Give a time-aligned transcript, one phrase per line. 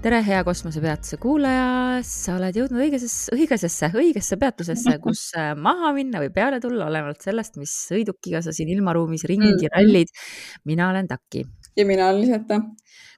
[0.00, 6.22] tere, hea kosmosepeatuse kuulaja, sa oled jõudnud õigesesse, õigesesse, õigesse peatusesse, kus äh, maha minna
[6.22, 9.72] või peale tulla, olenevalt sellest, mis sõidukiga sa siin ilmaruumis ringi mm.
[9.74, 10.12] rallid.
[10.70, 11.44] mina olen Taki.
[11.76, 12.60] ja mina olen Liseta.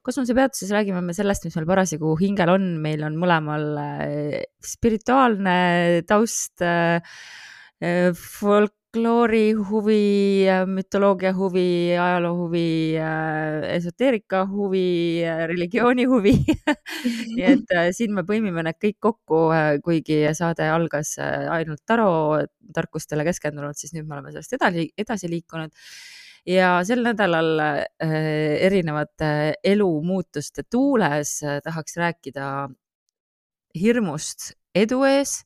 [0.03, 6.67] kosmosepeatuses räägime me sellest, mis meil parasjagu hingel on, meil on mõlemal äh, spirituaalne taust
[6.67, 6.99] äh,
[8.19, 12.95] folk, folkloori huvi, mütoloogia huvi, ajaloo huvi,
[13.73, 16.35] esoteerika huvi, religiooni huvi
[17.37, 21.81] nii et äh, siin me põimime need kõik kokku, äh, kuigi saade algas äh, ainult
[21.89, 25.73] tarotarkustele keskendunud, siis nüüd me oleme sellest edasi, edasi liikunud.
[26.45, 28.13] Ja sel nädalal äh,
[28.69, 32.69] erinevate elumuutuste tuules äh, tahaks rääkida
[33.73, 35.39] hirmust edu ees,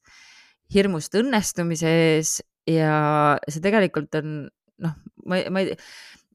[0.75, 4.37] hirmust õnnestumise ees ja see tegelikult on
[4.83, 4.95] noh,
[5.27, 5.75] ma, ma ei,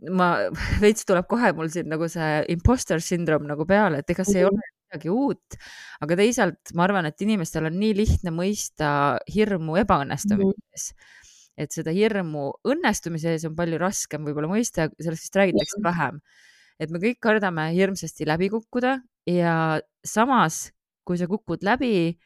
[0.10, 0.30] ma
[0.84, 4.48] veits tuleb kohe mul siin nagu see imposter syndrome nagu peale, et ega see ei
[4.50, 5.58] ole midagi uut,
[6.04, 8.92] aga teisalt ma arvan, et inimestel on nii lihtne mõista
[9.32, 10.98] hirmu ebaõnnestumises mm.
[10.98, 11.20] -hmm.
[11.64, 15.90] et seda hirmu õnnestumise ees on palju raskem võib-olla mõista, sellest vist räägitakse mm -hmm.
[15.90, 16.22] vähem.
[16.82, 20.72] et me kõik kardame hirmsasti läbi kukkuda ja samas,
[21.06, 22.18] kui sa kukud läbi,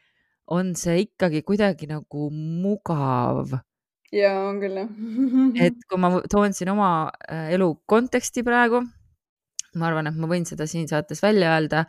[0.46, 3.58] on see ikkagi kuidagi nagu mugav
[4.14, 4.92] jaa, on küll jah.
[5.66, 6.90] Et kui ma toon siin oma
[7.30, 8.82] äh, elu konteksti praegu,
[9.76, 11.84] ma arvan, et ma võin seda siin saates välja öelda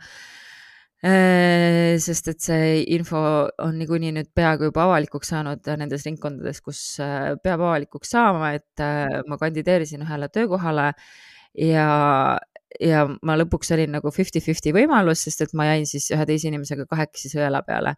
[1.04, 3.22] äh, sest et see info
[3.64, 8.86] on niikuinii nüüd peaaegu juba avalikuks saanud nendes ringkondades, kus äh, peab avalikuks saama, et
[9.28, 10.92] ma kandideerisin ühele töökohale
[11.58, 11.88] ja
[12.76, 16.84] ja ma lõpuks olin nagu fifty-fifty võimalus, sest et ma jäin siis ühe teise inimesega
[16.90, 17.94] kahekesi sõela peale.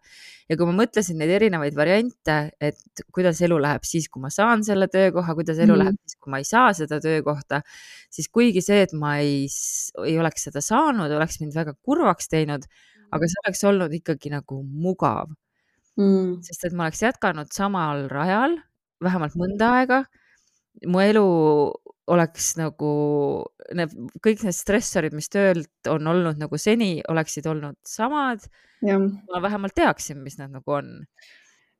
[0.49, 4.63] ja kui ma mõtlesin neid erinevaid variante, et kuidas elu läheb siis, kui ma saan
[4.67, 5.83] selle töökoha, kuidas elu mm.
[5.83, 7.61] läheb siis, kui ma ei saa seda töökohta,
[8.11, 9.45] siis kuigi see, et ma ei,
[10.05, 12.67] ei oleks seda saanud, oleks mind väga kurvaks teinud,
[13.11, 15.33] aga see oleks olnud ikkagi nagu mugav
[15.99, 16.41] mm..
[16.47, 18.55] sest et ma oleks jätkanud samal rajal
[19.03, 20.03] vähemalt mõnda aega
[20.87, 21.25] mu elu
[22.11, 22.93] oleks nagu
[23.77, 28.47] need kõik need stressorid, mis töölt on olnud nagu seni, oleksid olnud samad.
[28.81, 31.05] ma vähemalt teaksin, mis nad nagu on.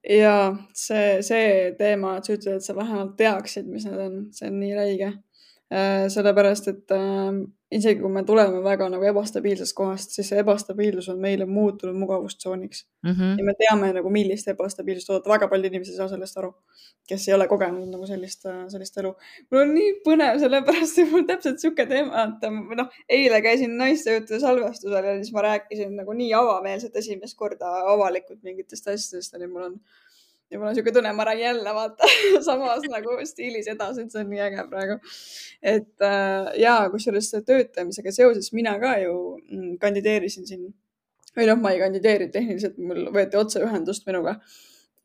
[0.06, 4.50] ja see, see teema, et sa ütled, et sa vähemalt teaksid, mis need on, see
[4.50, 5.12] on nii räige
[5.72, 11.22] sellepärast et äh, isegi kui me tuleme väga nagu ebastabiilsest kohast, siis see ebastabiilsus on
[11.24, 13.12] meile muutunud mugavustsooniks mm.
[13.12, 13.38] -hmm.
[13.40, 16.52] ja me teame nagu, millist ebastabiilsust oodata, väga paljud inimesed ei saa sellest aru,
[17.08, 19.14] kes ei ole kogenud nagu sellist, äh, sellist elu.
[19.52, 23.78] mul on nii põnev, sellepärast et mul täpselt sihuke teema, et äh, noh, eile käisin
[23.78, 29.40] naistejuttude salvestusel ja siis ma rääkisin nagu nii avameelselt esimest korda avalikult mingitest asjadest ja
[29.40, 29.80] nüüd mul on
[30.52, 32.08] ja mul on niisugune tunne, ma räägin jälle vaata
[32.46, 34.98] samas nagu stiilis edasi, et see on nii äge praegu.
[35.62, 40.68] et äh, ja kusjuures töötamisega seoses mina ka ju mm, kandideerisin siin
[41.38, 44.36] või noh, ma ei kandideerinud tehniliselt, mul võeti otseühendust minuga,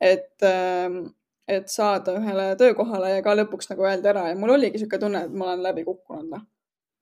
[0.01, 0.99] et äh,
[1.47, 5.25] et saada ühele töökohale ja ka lõpuks nagu öelda ära ja mul oligi niisugune tunne,
[5.29, 6.47] et ma olen läbi kukkunud, noh.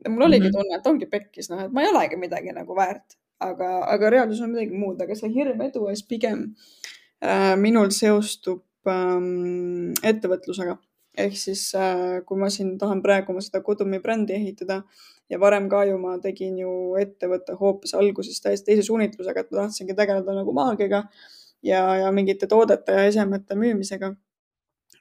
[0.08, 0.60] mul oligi mm -hmm.
[0.60, 4.42] tunne, et ongi pekkis, noh, et ma ei olegi midagi nagu väärt, aga, aga reaalsus
[4.46, 7.05] on midagi muud, aga see hirm edu ees pigem Äh,
[7.62, 10.78] minul seostub ähm, ettevõtlusega.
[11.18, 14.82] ehk siis äh, kui ma siin tahan praegu oma seda Kudumi brändi ehitada
[15.30, 19.64] ja varem ka ju ma tegin ju ettevõtte hoopis alguses täiesti teise suunitlusega, et ma
[19.64, 21.06] tahtsingi tegeleda nagu maagiaga
[21.64, 24.14] ja, ja mingite toodete ja esemete müümisega.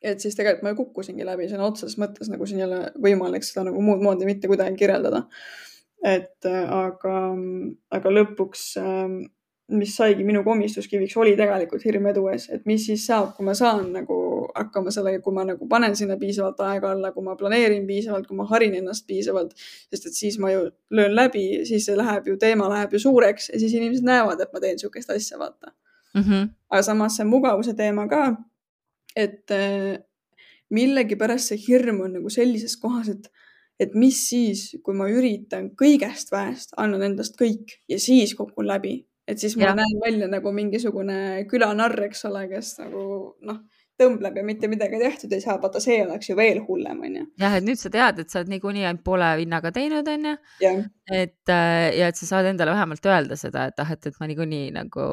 [0.05, 3.47] et siis tegelikult ma ju kukkusingi läbi sõna otseses mõttes, nagu siin ei ole võimalik
[3.47, 5.25] seda nagu muud moodi mitte kuidagi kirjeldada.
[6.05, 7.21] et äh, aga,
[7.91, 9.19] aga lõpuks äh,
[9.73, 13.55] mis saigi minu komistuskiviks, oli tegelikult hirm edu ees, et mis siis saab, kui ma
[13.57, 14.17] saan nagu
[14.55, 18.37] hakkama sellega, kui ma nagu panen sinna piisavalt aega alla, kui ma planeerin piisavalt, kui
[18.37, 19.55] ma harin ennast piisavalt,
[19.89, 23.49] sest et siis ma ju löön läbi, siis see läheb ju, teema läheb ju suureks
[23.55, 26.21] ja siis inimesed näevad, et ma teen niisugust asja, vaata mm.
[26.21, 26.51] -hmm.
[26.71, 28.35] aga samas see mugavuse teema ka,
[29.17, 29.97] et äh,
[30.71, 33.33] millegipärast see hirm on nagu sellises kohas, et
[33.81, 39.01] et mis siis, kui ma üritan kõigest väest, annan endast kõik ja siis kukun läbi
[39.29, 39.79] et siis ma ja.
[39.79, 43.05] näen välja nagu mingisugune külanarr, eks ole, kes nagu
[43.47, 43.63] noh,
[44.01, 47.27] tõmbleb ja mitte midagi tehtud ei saa, vaata see oleks ju veel hullem, onju.
[47.41, 50.35] jah, et nüüd sa tead, et sa oled niikuinii ainult poole vinnaga teinud, onju.
[51.15, 54.29] et äh, ja et sa saad endale vähemalt öelda seda, et ah, et, et ma
[54.31, 55.07] niikuinii nagu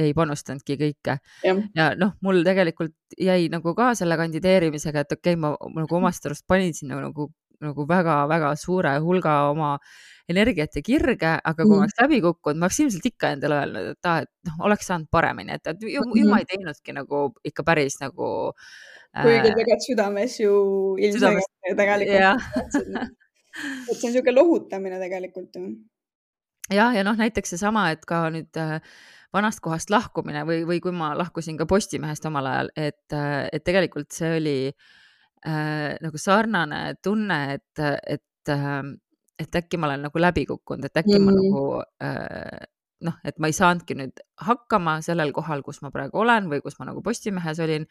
[0.00, 1.18] ei panustanudki kõike.
[1.44, 6.00] ja, ja noh, mul tegelikult jäi nagu ka selle kandideerimisega, et okei okay,, ma nagu
[6.00, 7.30] omast arust panin sinna nagu, nagu
[7.62, 9.76] väga-väga suure hulga oma
[10.28, 11.82] energiat ja kirge, aga kui mm.
[11.82, 15.10] oleks läbi kukkunud, ma oleks ilmselt ikka endale öelnud, et aa, et noh, oleks saanud
[15.12, 19.22] paremini, et, et ju, ju ma ei teinudki nagu ikka päris nagu äh,.
[19.22, 20.52] kuigi tegelikult südames ju
[21.08, 23.16] ilmselgelt tegelikult.
[23.52, 25.66] et see on niisugune lohutamine tegelikult ju.
[26.70, 28.78] jah, ja noh, näiteks seesama, et ka nüüd äh,
[29.34, 33.64] vanast kohast lahkumine või, või kui ma lahkusin ka Postimehest omal ajal, et, äh, et
[33.66, 34.90] tegelikult see oli äh,
[35.42, 38.82] nagu sarnane tunne, et, et äh,
[39.42, 41.62] et äkki ma olen nagu läbi kukkunud, et äkki mm ma nagu
[42.04, 42.68] äh,
[43.02, 46.78] noh, et ma ei saanudki nüüd hakkama sellel kohal, kus ma praegu olen või kus
[46.78, 47.86] ma nagu Postimehes olin.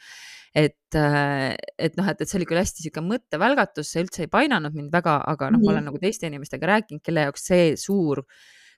[0.56, 4.32] et, äh, et noh, et, et see oli küll hästi sihuke mõttevälgatus, see üldse ei
[4.32, 7.46] painanud mind väga, aga noh mm -hmm., ma olen nagu teiste inimestega rääkinud, kelle jaoks
[7.52, 8.26] see suur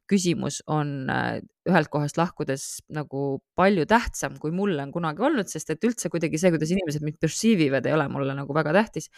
[0.10, 1.40] küsimus on äh,
[1.70, 6.40] ühelt kohast lahkudes nagu palju tähtsam, kui mulle on kunagi olnud, sest et üldse kuidagi
[6.42, 9.10] see, kuidas inimesed mind perceive ivad, ei ole mulle nagu väga tähtis.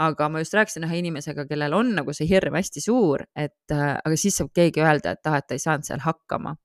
[0.00, 3.94] Aga ma just rääkisin ühe inimesega, kellel on nagu see hirm hästi suur, et äh,
[4.00, 6.56] aga siis saab keegi öelda, et ah, et ta ei saanud seal hakkama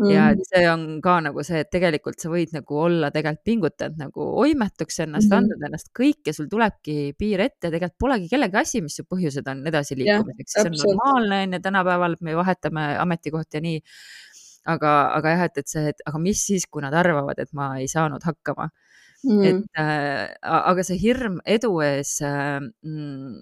[0.00, 0.10] mm.
[0.12, 4.26] ja see on ka nagu see, et tegelikult sa võid nagu olla tegelikult pingutanud nagu
[4.42, 5.38] oimetuks ennast mm, -hmm.
[5.38, 9.48] andnud ennast kõik ja sul tulebki piir ette tegelikult polegi kellegi asi, mis su põhjused
[9.52, 13.80] on edasiliikumiseks see on normaalne on ju, tänapäeval me vahetame ametikohti ja nii.
[14.70, 17.72] aga, aga jah, et, et see, et aga mis siis, kui nad arvavad, et ma
[17.80, 18.68] ei saanud hakkama
[19.24, 19.44] mm..
[19.44, 23.40] et äh, aga see hirm edu ees äh, mm,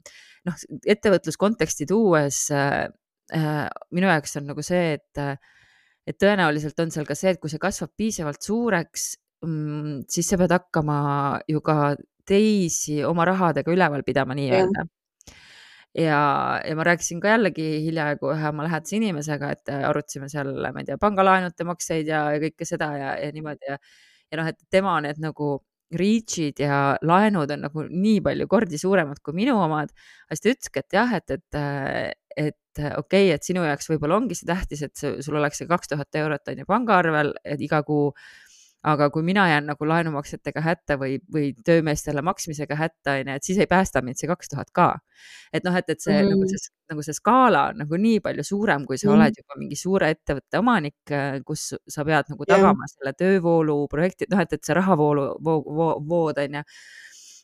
[0.49, 0.65] noh,
[0.95, 2.89] ettevõtluskonteksti tuues äh,
[3.35, 3.65] äh,
[3.95, 5.23] minu jaoks on nagu see, et,
[6.09, 9.09] et tõenäoliselt on seal ka see, et kui see kasvab piisavalt suureks
[9.45, 11.01] mm,, siis sa pead hakkama
[11.51, 11.95] ju ka
[12.29, 14.87] teisi oma rahadega üleval pidama nii-öelda.
[15.99, 16.19] Ja,
[16.63, 20.87] ja ma rääkisin ka jällegi hiljaaegu ühe oma lähedase inimesega, et arutasime seal, ma ei
[20.91, 23.79] tea, pangalaenude makseid ja, ja kõike seda ja, ja niimoodi ja,
[24.31, 25.57] ja noh, et tema need nagu
[25.97, 29.93] reach'id ja laenud on nagu nii palju kordi suuremad kui minu omad.
[30.29, 34.37] siis ta ütleski, et jah, et, et, et okei okay,, et sinu jaoks võib-olla ongi
[34.39, 38.13] see tähtis, et sul oleks see kaks tuhat eurot on ju pangaarvel, iga kuu
[38.87, 43.59] aga kui mina jään nagu laenumaksetega hätta või, või töömeestele maksmisega hätta, onju, et siis
[43.59, 44.93] ei päästa mind see kaks tuhat ka.
[45.53, 46.31] et noh, et, et see mm.
[46.31, 49.17] nagu see, nagu see skaala on nagu nii palju suurem, kui sa mm.
[49.17, 51.15] oled juba mingi suure ettevõtte omanik,
[51.47, 52.95] kus sa pead nagu tagama yeah.
[52.95, 56.63] selle töövoolu projekti, noh, et, et see rahavoolu voo, voo, vood onju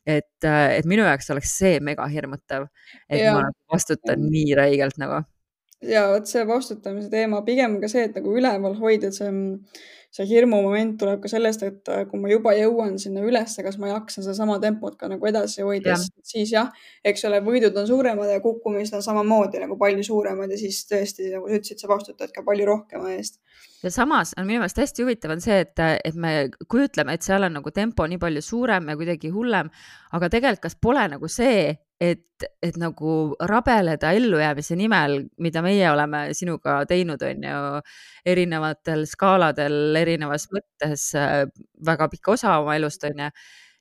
[0.06, 2.68] et, et minu jaoks oleks see mega hirmutav,
[3.08, 3.34] et ja.
[3.34, 4.32] ma nagu vastutan ja.
[4.36, 5.24] nii räigelt nagu.
[5.84, 9.32] ja vot see vastutamise teema pigem ka see, et nagu üleval hoida see
[10.14, 13.90] see hirmumoment tuleb ka sellest, et äh, kui ma juba jõuan sinna ülesse, kas ma
[13.90, 16.70] jaksan sedasama tempot ka nagu edasi hoida, siis jah,
[17.06, 21.32] eks ole, võidud on suuremad ja kukkumised on samamoodi nagu palju suuremad ja siis tõesti,
[21.34, 23.40] nagu sa ütlesid, sa vastutad ka palju rohkema eest.
[23.84, 27.44] Ja samas on minu meelest hästi huvitav on see, et, et me kujutleme, et seal
[27.44, 29.68] on nagu tempo nii palju suurem ja kuidagi hullem,
[30.14, 36.26] aga tegelikult kas pole nagu see, et, et nagu rabeleda ellujäämise nimel, mida meie oleme
[36.36, 37.82] sinuga teinud, on ju,
[38.34, 41.44] erinevatel skaaladel, erinevas mõttes äh,
[41.86, 43.30] väga pikka osa oma elust, on ju.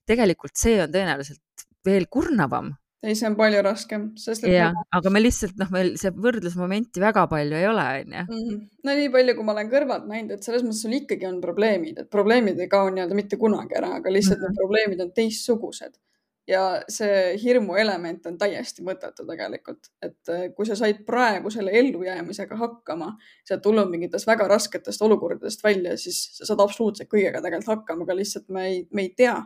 [0.10, 2.74] tegelikult see on tõenäoliselt veel kurnavam
[3.04, 4.54] ei, see on palju raskem, sest et.
[4.56, 8.24] jah, aga me lihtsalt noh, meil see võrdlusmomenti väga palju ei ole, onju.
[8.24, 8.62] Mhm.
[8.88, 12.00] no nii palju, kui ma olen kõrvalt näinud, et selles mõttes sul ikkagi on probleemid,
[12.00, 14.56] et probleemid ei kao nii-öelda mitte kunagi ära, aga lihtsalt mm -hmm.
[14.56, 16.00] need probleemid on teistsugused.
[16.48, 21.72] Ja see hirmu element on täiesti mõttetu tegelikult, et äh, kui sa said praegu selle
[21.80, 23.14] ellujäämisega hakkama,
[23.48, 28.18] sa tulnud mingitest väga rasketest olukordadest välja, siis sa saad absoluutselt kõigega tegelikult hakkama, aga
[28.20, 29.38] lihtsalt me ei, me ei tea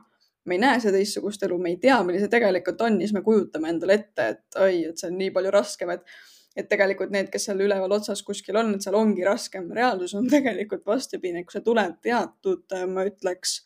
[0.47, 3.19] me ei näe seda teistsugust elu, me ei tea, milline see tegelikult on, siis me
[3.25, 6.17] kujutame endale ette, et oi, et see on nii palju raskem, et
[6.57, 9.67] et tegelikult need, kes seal üleval otsas kuskil on, et seal ongi raskem.
[9.77, 13.59] reaalsus on tegelikult vastupidi, kui sa tuled teatud, ma ütleks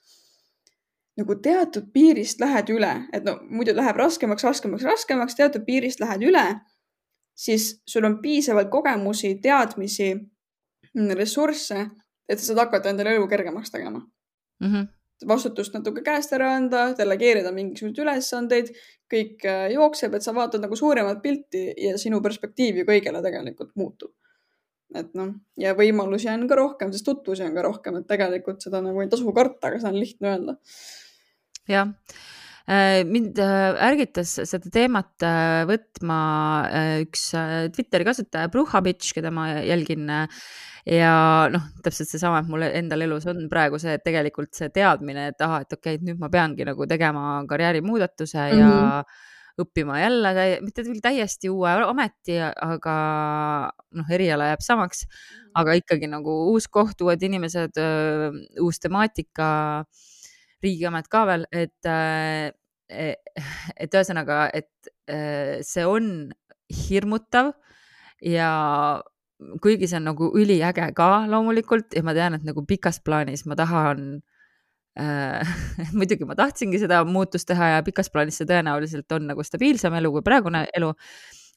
[1.22, 6.26] nagu teatud piirist lähed üle, et no muidu läheb raskemaks, raskemaks, raskemaks, teatud piirist lähed
[6.30, 6.46] üle,
[7.38, 10.14] siis sul on piisavalt kogemusi, teadmisi,
[11.18, 11.86] ressursse,
[12.28, 14.68] et sa saad hakata endale elu kergemaks tegema mm.
[14.68, 14.90] -hmm
[15.28, 18.72] vastutust natuke käest ära anda, delegeerida mingisuguseid ülesandeid,
[19.12, 23.76] kõik äh, jookseb, et sa vaatad nagu suuremat pilti ja sinu perspektiiv ju kõigele tegelikult
[23.80, 24.16] muutub.
[24.92, 28.82] et noh, ja võimalusi on ka rohkem, sest tutvusi on ka rohkem, et tegelikult seda
[28.84, 30.56] nagu ei tasu karta, aga seda on lihtne öelda.
[31.72, 31.90] Jah
[33.10, 35.24] mind ärgitas seda teemat
[35.68, 36.18] võtma
[37.02, 37.24] üks
[37.74, 40.06] Twitteri kasutaja, Bruhabitš, keda ma jälgin
[40.88, 41.16] ja
[41.52, 45.44] noh, täpselt seesama, et mul endal elus on praegu see, et tegelikult see teadmine, et
[45.44, 48.60] ahah, et okei okay,, et nüüd ma peangi nagu tegema karjäärimuudatuse mm -hmm.
[48.60, 49.28] ja mhm.
[49.62, 52.96] õppima jälle, mitte küll täiesti uue ameti, aga
[53.92, 55.06] noh, eriala jääb samaks,
[55.54, 57.78] aga ikkagi nagu uus koht, uued inimesed,
[58.62, 59.84] uus temaatika,
[60.64, 63.08] riigiamet ka veel, et, e,
[63.76, 64.92] et ühesõnaga, et
[65.66, 66.06] see on
[66.72, 67.52] hirmutav
[68.24, 68.52] ja
[69.62, 73.58] kuigi see on nagu üliäge ka loomulikult ja ma tean, et nagu pikas plaanis ma
[73.60, 74.22] tahan
[75.00, 75.54] äh,,
[75.98, 80.14] muidugi ma tahtsingi seda muutust teha ja pikas plaanis see tõenäoliselt on nagu stabiilsem elu
[80.16, 80.92] kui praegune elu,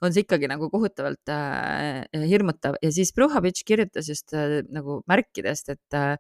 [0.05, 2.79] on see ikkagi nagu kohutavalt äh, hirmutav.
[2.83, 6.17] Ja siis Bruhavitš kirjutas just äh, nagu märkidest, et äh,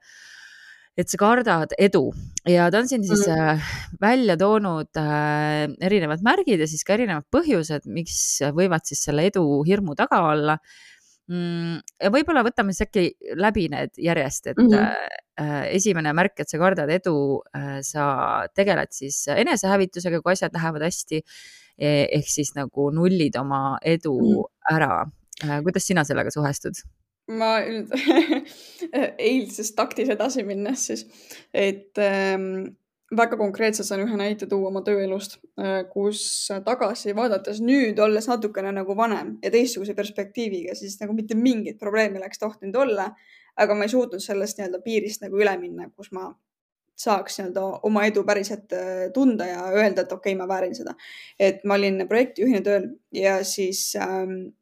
[0.97, 2.07] et sa kardad edu
[2.49, 3.53] ja ta on siin siis mm.
[3.55, 9.27] äh, välja toonud äh, erinevad märgid ja siis ka erinevad põhjused, miks võivad siis selle
[9.31, 10.59] edu hirmu taga olla
[11.25, 13.05] Mm, ja võib-olla võtame siis äkki
[13.41, 15.13] läbi need järjest, et mm -hmm.
[15.41, 20.85] äh, esimene märk, et sa kardad edu äh,, sa tegeled siis enesehävitusega, kui asjad lähevad
[20.85, 21.23] hästi
[21.79, 22.05] eh,.
[22.19, 24.77] ehk siis nagu nullid oma edu mm -hmm.
[24.77, 25.07] ära
[25.45, 25.63] äh,.
[25.63, 26.77] kuidas sina sellega suhestud?
[27.33, 27.93] Ma nüüd
[29.29, 31.05] eilsest taktis edasi minnes siis,
[31.55, 32.75] et ähm,
[33.17, 36.25] väga konkreetselt saan ühe näite tuua oma tööelust, äh, kus
[36.67, 42.21] tagasi vaadates nüüd, olles natukene nagu vanem ja teistsuguse perspektiiviga, siis nagu mitte mingit probleemi
[42.21, 43.15] oleks tohtinud olla.
[43.55, 46.25] aga ma ei suutnud sellest nii-öelda piirist nagu üle minna, kus ma
[46.99, 50.97] saaks nii-öelda oma edu päriselt äh, tunda ja öelda, et okei okay,, ma väärin seda.
[51.39, 54.55] et ma olin projektijuhina tööl ja siis ähm,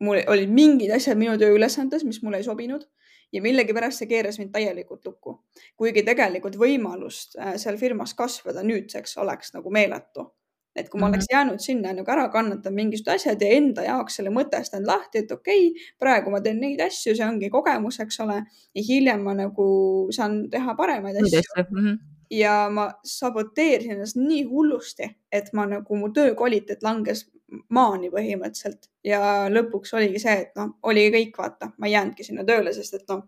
[0.00, 2.86] mul olid mingid asjad minu tööülesandes, mis mulle ei sobinud
[3.32, 5.38] ja millegipärast see keeras mind täielikult lukku.
[5.76, 10.30] kuigi tegelikult võimalust äh, seal firmas kasvada nüüdseks oleks nagu meeletu.
[10.76, 14.30] et kui ma oleks jäänud sinna nagu ära kannatanud mingisugused asjad ja enda jaoks selle
[14.30, 18.42] mõtestanud lahti, et okei okay,, praegu ma teen neid asju, see ongi kogemus, eks ole,
[18.76, 19.68] ja hiljem ma nagu
[20.12, 21.72] saan teha paremaid asju mm.
[21.72, 27.24] -hmm ja ma saboteerisin ennast nii hullusti, et ma nagu mu töö kvaliteet langes
[27.70, 28.90] maani põhimõtteliselt.
[29.06, 29.20] Ja
[29.52, 33.06] lõpuks oligi see, et noh, oli kõik, vaata, ma ei jäänudki sinna tööle, sest et
[33.12, 33.22] noh,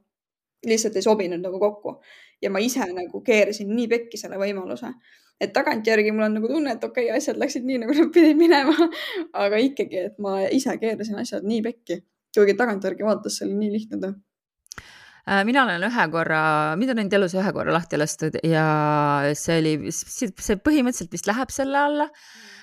[0.66, 1.98] lihtsalt ei sobinud nagu kokku.
[2.42, 4.90] Ja ma ise nagu keerasin nii pekki selle võimaluse,
[5.40, 8.38] et tagantjärgi mul on nagu tunne, et okei okay,, asjad läksid nii, nagu nad pidid
[8.38, 8.88] minema.
[9.44, 12.00] Aga ikkagi, et ma ise keerasin asjad nii pekki,
[12.34, 14.16] kuigi tagantjärgi vaadates see oli nii lihtne töö.
[15.28, 16.42] Äh, mina olen ühe korra,
[16.80, 18.66] mind on ainult elus ühe korra lahti lastud ja
[19.37, 22.08] see oli, see põhimõtteliselt vist läheb selle alla.
[22.08, 22.56] mm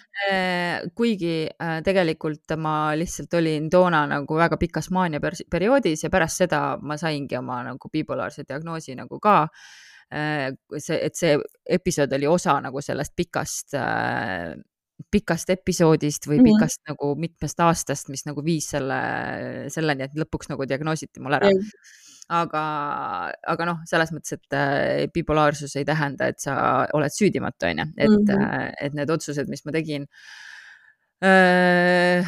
[0.95, 5.19] kuigi äh, tegelikult ma lihtsalt olin toona nagu väga pikas maania
[5.51, 9.41] perioodis ja pärast seda ma saingi oma nagu bipolaarse diagnoosi nagu ka.
[10.15, 11.35] Äh, see, et see
[11.77, 13.75] episood oli osa nagu sellest pikast,
[15.11, 16.93] pikast episoodist või pikast mm.
[16.93, 19.01] nagu mitmest aastast, mis nagu viis selle,
[19.73, 22.03] selleni, et lõpuks nagu diagnoositi mul ära mm
[22.33, 22.63] aga,
[23.53, 26.55] aga noh, selles mõttes, et äh, bipolaarsus ei tähenda, et sa
[26.97, 28.73] oled süüdimatu, on ju, et mm, -hmm.
[28.81, 30.07] et need otsused, mis ma tegin
[31.23, 32.25] äh,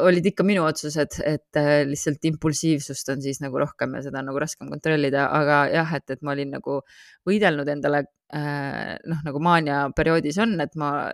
[0.00, 4.38] olid ikka minu otsused, et lihtsalt impulsiivsust on siis nagu rohkem ja seda on nagu
[4.38, 6.80] raskem kontrollida, aga jah, et, et ma olin nagu
[7.26, 11.10] võidelnud endale äh, noh, nagu maania perioodis on, et ma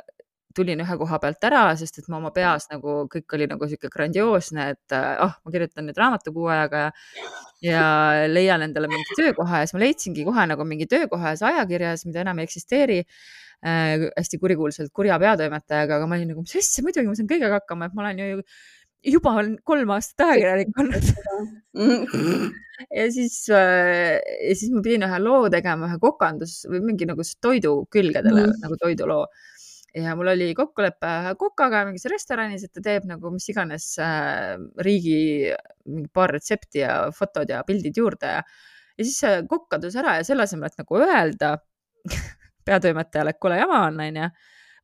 [0.57, 3.91] tulin ühe koha pealt ära, sest et ma oma peas nagu kõik oli nagu sihuke
[3.93, 6.93] grandioosne, et ah oh,, ma kirjutan nüüd raamatu kuu ajaga ja
[7.65, 7.83] ja
[8.29, 12.23] leian endale mingi töökoha ja siis ma leidsingi kohe nagu mingi töökoha ühes ajakirjas, mida
[12.25, 14.09] enam ei eksisteeri äh,.
[14.17, 17.89] hästi kurikuulsalt kurja peatoimetajaga, aga ma olin nagu, mis asja, muidugi ma saan kõigega hakkama,
[17.89, 18.43] et ma olen ju
[19.07, 21.11] juba olen kolm aastat ajakirjanik olnud
[22.99, 24.17] ja siis äh,,
[24.49, 28.65] ja siis ma pidin ühe loo tegema, ühe kokandus või mingi nagu toidu külgedele mm.
[28.65, 29.25] nagu toiduloo
[29.97, 35.53] ja mul oli kokkulepe kokaga mingis restoranis, et ta teeb nagu mis iganes äh, riigi
[35.89, 38.35] mingi paar retsepti ja fotod ja pildid juurde.
[38.39, 38.43] Ja,
[38.99, 41.55] ja siis kokk kadus ära ja selle asemel, et nagu öelda
[42.67, 44.29] peatoimetajale, et kuule, jama on, onju,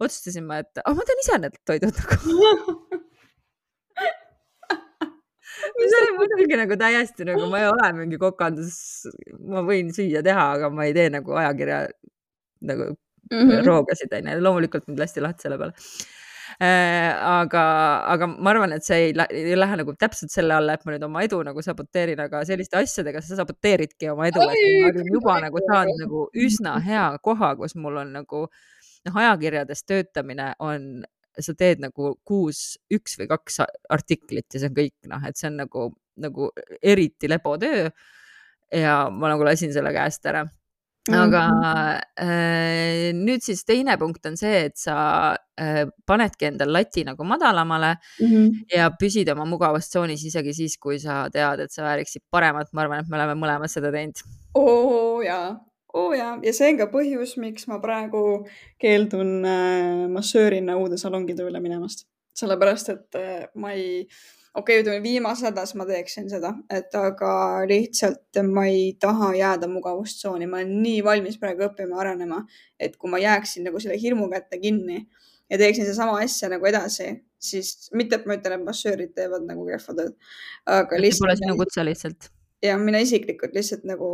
[0.02, 2.78] otsustasin ma, et oh, ma teen ise need toidud nagu.
[5.76, 8.76] Mis oli muidugi nagu täiesti nagu ma ei ole mingi kokandus,
[9.52, 11.84] ma võin süüa teha, aga ma ei tee nagu ajakirja
[12.66, 12.94] nagu
[13.32, 13.66] mm -hmm.
[13.66, 15.72] roogasid, onju, loomulikult mind lasti lahti selle peale
[16.60, 17.12] äh,.
[17.28, 17.62] aga,
[18.14, 21.06] aga ma arvan, et see ei, ei lähe nagu täpselt selle alla, et ma nüüd
[21.08, 25.40] oma edu nagu saboteerin, aga selliste asjadega sa saboteeridki oma edu, et ma olin juba
[25.46, 28.46] nagu saanud nagu üsna hea koha, kus mul on nagu
[29.06, 31.04] noh, ajakirjades töötamine on
[31.40, 33.62] sa teed nagu kuus, üks või kaks
[33.92, 35.86] artiklit ja see on kõik, noh, et see on nagu,
[36.20, 36.50] nagu
[36.82, 37.88] eriti lebo töö.
[38.72, 40.46] ja ma nagu lasin selle käest ära
[41.10, 41.42] aga
[42.14, 47.96] äh, nüüd siis teine punkt on see, et sa äh, panedki endal lati nagu madalamale
[48.20, 48.50] mm -hmm.
[48.76, 52.68] ja püsid oma mugavustsoonis isegi siis, kui sa tead, et sa vääriksid paremat.
[52.72, 54.22] ma arvan, et me oleme mõlemad seda teinud.
[54.54, 55.58] oo jaa,
[55.94, 58.46] oo jaa, ja see on ka põhjus, miks ma praegu
[58.78, 64.06] keeldun äh, massöörina uude salongi tööle minemast, sellepärast et äh, ma ei
[64.54, 67.32] okei okay,, ütleme viimases hädas ma teeksin seda, et aga
[67.68, 72.42] lihtsalt ma ei taha jääda mugavustsooni, ma olen nii valmis praegu õppima, arenema,
[72.80, 75.00] et kui ma jääksin nagu selle hirmu kätte kinni
[75.50, 77.08] ja teeksin sedasama asja nagu edasi,
[77.40, 80.14] siis mitte, et ma ütlen, et massöörid teevad nagu kehva tööd,
[80.68, 81.26] aga lihtsalt.
[81.26, 82.32] Pole sinu kutse lihtsalt.
[82.62, 84.08] ja mina isiklikult lihtsalt nagu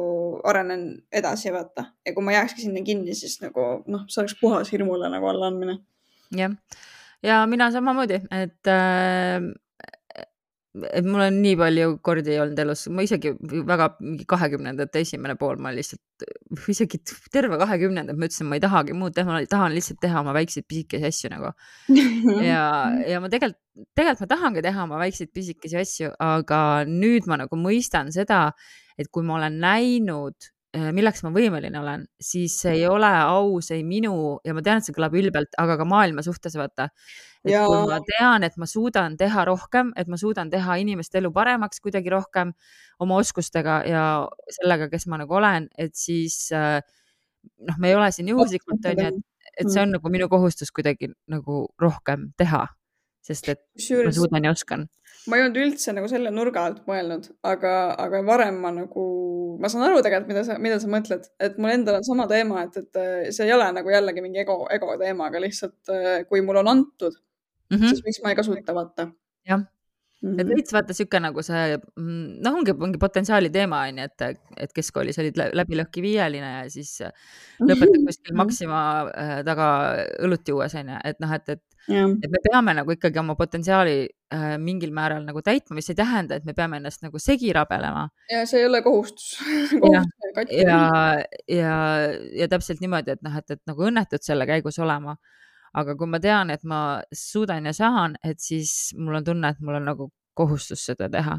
[0.47, 4.71] arenen edasi, vaata, ja kui ma jääkski sinna kinni, siis nagu noh, see oleks puhas
[4.71, 5.80] hirmule nagu allaandmine.
[6.30, 6.54] jah,
[7.26, 9.57] ja mina samamoodi, et äh
[10.92, 13.32] et mul on nii palju kordi olnud elus, ma isegi
[13.68, 16.26] väga mingi kahekümnendate esimene pool, ma lihtsalt,
[16.73, 17.00] isegi
[17.35, 20.68] terve kahekümnendad, ma ütlesin, ma ei tahagi muud teha, ma tahan lihtsalt teha oma väikseid
[20.68, 21.54] pisikesi asju nagu.
[22.50, 22.62] ja,
[23.08, 23.62] ja ma tegelikult,
[23.99, 28.47] tegelikult ma tahangi teha oma väikseid pisikesi asju, aga nüüd ma nagu mõistan seda,
[28.99, 33.80] et kui ma olen näinud Äh, milleks ma võimeline olen, siis ei ole aus ei
[33.88, 36.90] minu ja ma tean, et see kõlab ülbelt, aga ka maailma suhtes vaata.
[37.45, 37.64] Et ja.
[37.66, 41.83] kui ma tean, et ma suudan teha rohkem, et ma suudan teha inimeste elu paremaks
[41.85, 42.52] kuidagi rohkem
[43.04, 44.04] oma oskustega ja
[44.59, 46.80] sellega, kes ma nagu olen, et siis äh,
[47.68, 51.12] noh, me ei ole siin juhuslikult onju, et, et see on nagu minu kohustus kuidagi
[51.30, 52.66] nagu rohkem teha,
[53.25, 54.11] sest et Kusjuures...
[54.11, 54.88] ma suudan ja oskan
[55.28, 59.04] ma ei olnud üldse nagu selle nurga alt mõelnud, aga, aga varem ma nagu,
[59.61, 62.64] ma saan aru tegelikult, mida sa, mida sa mõtled, et mul endal on sama teema,
[62.64, 66.40] et, et see ei ole nagu jällegi mingi ego, ego teema, aga lihtsalt äh, kui
[66.45, 67.18] mul on antud
[67.71, 67.89] mm, -hmm.
[67.89, 69.11] siis miks ma ei kasuta, vaata.
[69.49, 69.67] jah
[70.23, 70.41] Mm -hmm.
[70.41, 74.41] et veits vaata sihuke nagu see, mm, noh, ongi mingi potentsiaali teema on ju, et,
[74.65, 76.91] et keskkoolis olid läbi lõhki viieline ja siis
[77.63, 78.41] lõpetad kuskil mhm.
[78.41, 78.81] Maxima
[79.13, 79.69] äh, taga
[80.27, 81.63] õlut juues on ju, et noh, et, et,
[81.95, 83.97] et me peame nagu ikkagi oma potentsiaali
[84.35, 88.09] äh, mingil määral nagu täitma, mis ei tähenda, et me peame ennast nagu segi rabelema.
[88.35, 89.39] ja see ei ole kohustus
[89.95, 90.03] ja,
[90.51, 90.83] ja,
[91.47, 91.75] ja,
[92.43, 95.15] ja täpselt niimoodi, et noh, et, et nagu õnnetud selle käigus olema
[95.75, 99.61] aga kui ma tean, et ma suudan ja saan, et siis mul on tunne, et
[99.61, 100.09] mul on nagu
[100.39, 101.39] kohustus seda teha.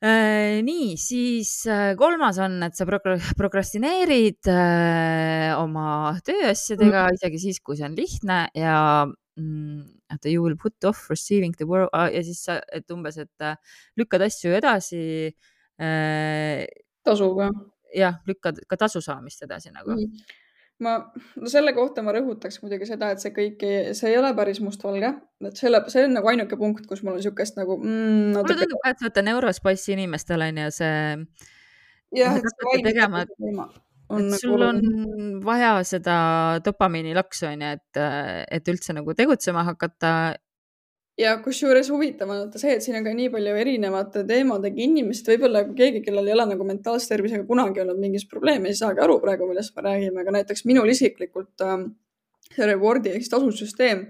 [0.00, 7.18] Äh, nii, siis äh, kolmas on, et sa prokrastineerid äh, oma tööasjadega mm.
[7.18, 11.68] isegi siis, kui see on lihtne ja mm, oota, you will put off receiving the
[11.68, 13.46] world ah, ja siis sa, et umbes, et
[14.00, 15.02] lükkad asju edasi
[17.04, 17.50] tasuga.
[17.92, 20.39] jah, lükkad ka tasu saamist edasi nagu mm
[20.84, 20.96] ma,
[21.40, 23.62] no selle kohta ma rõhutaks muidugi seda, et see kõik,
[23.96, 25.12] see ei ole päris mustvalge,
[25.44, 28.32] et selle, see on nagu ainuke punkt, kus mul on niisugust nagu mm,.
[28.38, 30.98] mulle tundub ka, et vaata neurospassi inimestel on ju see.
[32.18, 33.36] jah, et see on et
[34.10, 34.80] nagu sul on
[35.44, 36.14] vaja seda
[36.64, 38.00] dopamiinilaksu on ju, et,
[38.58, 40.14] et üldse nagu tegutsema hakata
[41.18, 45.26] ja kusjuures huvitav on vaata see, et siin on ka nii palju erinevate teemadega inimesed,
[45.32, 49.18] võib-olla keegi, kellel ei ole nagu mentaalse tervisega kunagi olnud mingit probleemi, ei saagi aru
[49.22, 51.76] praegu, millest me räägime, aga näiteks minul isiklikult äh,
[52.54, 54.06] see reward'i ehk siis tasusüsteem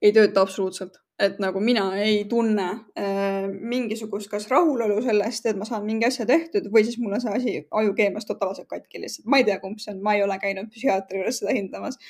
[0.00, 5.68] ei tööta absoluutselt, et nagu mina ei tunne äh, mingisugust kas rahulolu sellest, et ma
[5.68, 9.28] saan mingi asja tehtud või siis mul on see asi ajukeemias totaalselt katki lihtsalt.
[9.28, 12.00] ma ei tea, kumb see on, ma ei ole käinud psühhiaatri juures seda hindamas.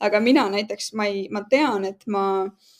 [0.00, 2.77] aga mina näiteks, ma ei, ma tean, et ma Äh,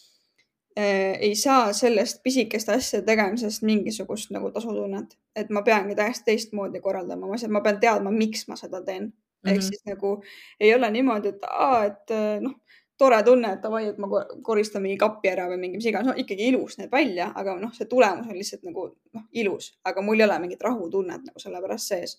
[1.21, 7.27] ei saa sellest pisikeste asjade tegemisest mingisugust nagu tasutunnet, et ma peangi täiesti teistmoodi korraldama
[7.27, 9.12] oma asjad, ma pean teadma, miks ma seda teen mm.
[9.12, 9.51] -hmm.
[9.51, 9.67] ehk mhm.
[9.67, 10.23] siis nagu
[10.61, 12.55] ei ole niimoodi, et aa, et äh, noh,
[12.99, 14.09] tore tunne, et davai, et ma
[14.43, 17.73] koristan mingi kapi ära või mingi mis iganes, no ikkagi ilus näeb välja, aga noh,
[17.75, 21.62] see tulemus on lihtsalt nagu noh, ilus, aga mul ei ole mingit rahutunnet nagu selle
[21.62, 22.17] pärast sees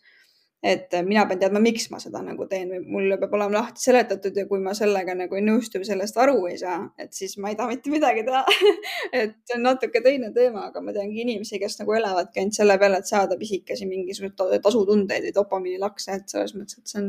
[0.63, 4.36] et mina pean teadma, miks ma seda nagu teen või mulle peab olema lahti seletatud
[4.36, 7.54] ja kui ma sellega nagu ei nõustu või sellest aru ei saa, et siis ma
[7.54, 8.43] ei taha mitte midagi teha.
[9.19, 12.76] Et see on natuke teine teema, aga ma teangi inimesi, kes nagu elavadki ainult selle
[12.80, 17.08] peale, et saada pisikesi mingisuguseid tasutundeid või dopamiinilakse, et selles mõttes, et see on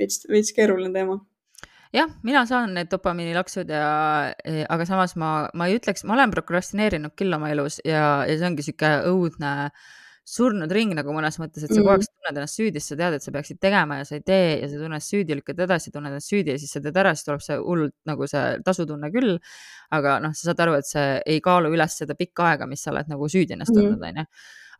[0.00, 1.18] veits, veits keeruline teema.
[1.94, 3.90] Jah, mina saan need dopamiinilaksud ja,
[4.72, 8.48] aga samas ma, ma ei ütleks, ma olen prokrastineerinud küll oma elus ja, ja see
[8.48, 9.86] ongi sihuke õudne äh,
[10.26, 12.10] surnud ring nagu mõnes mõttes, et sa kogu aeg mm.
[12.10, 14.68] tunned ennast süüdi, sest sa tead, et sa peaksid tegema ja sa ei tee ja
[14.70, 17.44] sa tunned süüdi, lükkad edasi, tunned ennast süüdi ja siis sa teed ära, siis tuleb
[17.46, 19.36] see hullult nagu see tasutunne küll.
[19.94, 22.90] aga noh, sa saad aru, et see ei kaalu üles seda pikka aega, mis sa
[22.90, 24.26] oled nagu süüdi ennast tundnud, onju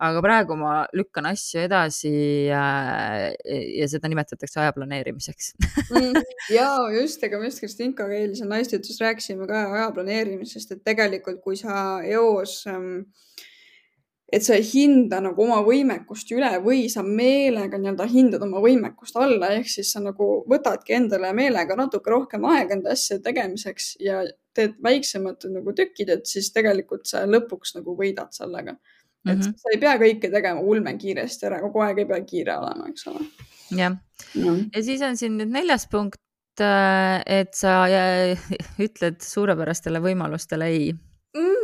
[0.02, 2.11] aga praegu ma lükkan asju edasi
[2.50, 2.64] ja,
[3.40, 5.54] ja seda nimetatakse aja planeerimiseks
[5.88, 6.18] mm,
[6.56, 11.56] ja just, ega me just Kristinkaga eilse naistütluses rääkisime ka aja planeerimisest, et tegelikult kui
[11.61, 13.06] sa eos ähm,
[14.32, 19.18] et sa ei hinda nagu oma võimekust üle või sa meelega nii-öelda hindad oma võimekust
[19.22, 24.24] alla, ehk siis sa nagu võtadki endale meelega natuke rohkem aega enda asjade tegemiseks ja
[24.56, 28.76] teed väiksemad nagu tükid, et siis tegelikult sa lõpuks nagu võidad sellega.
[29.26, 29.54] et mm -hmm.
[29.58, 33.24] sa ei pea kõike tegema ulmekiiresti ära, kogu aeg ei pea kiire olema, eks ole.
[33.76, 33.96] jah
[34.34, 36.20] no., ja siis on siin nüüd neljas punkt,
[36.60, 37.86] äh, et sa
[38.78, 41.56] ütled suurepärastele võimalustele ei mm.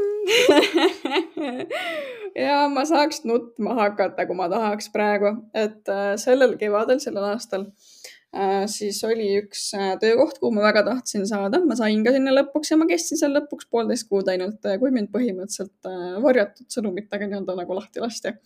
[2.39, 7.67] ja ma saaks nutma hakata, kui ma tahaks praegu, et äh, sellel kevadel, sellel aastal
[7.67, 12.35] äh, siis oli üks äh, töökoht, kuhu ma väga tahtsin saada, ma sain ka sinna
[12.35, 15.91] lõpuks ja ma kestsin seal lõpuks poolteist kuud ainult, kui mind põhimõtteliselt
[16.25, 18.37] varjatud sõnumitega nii-öelda nagu lahti lasti.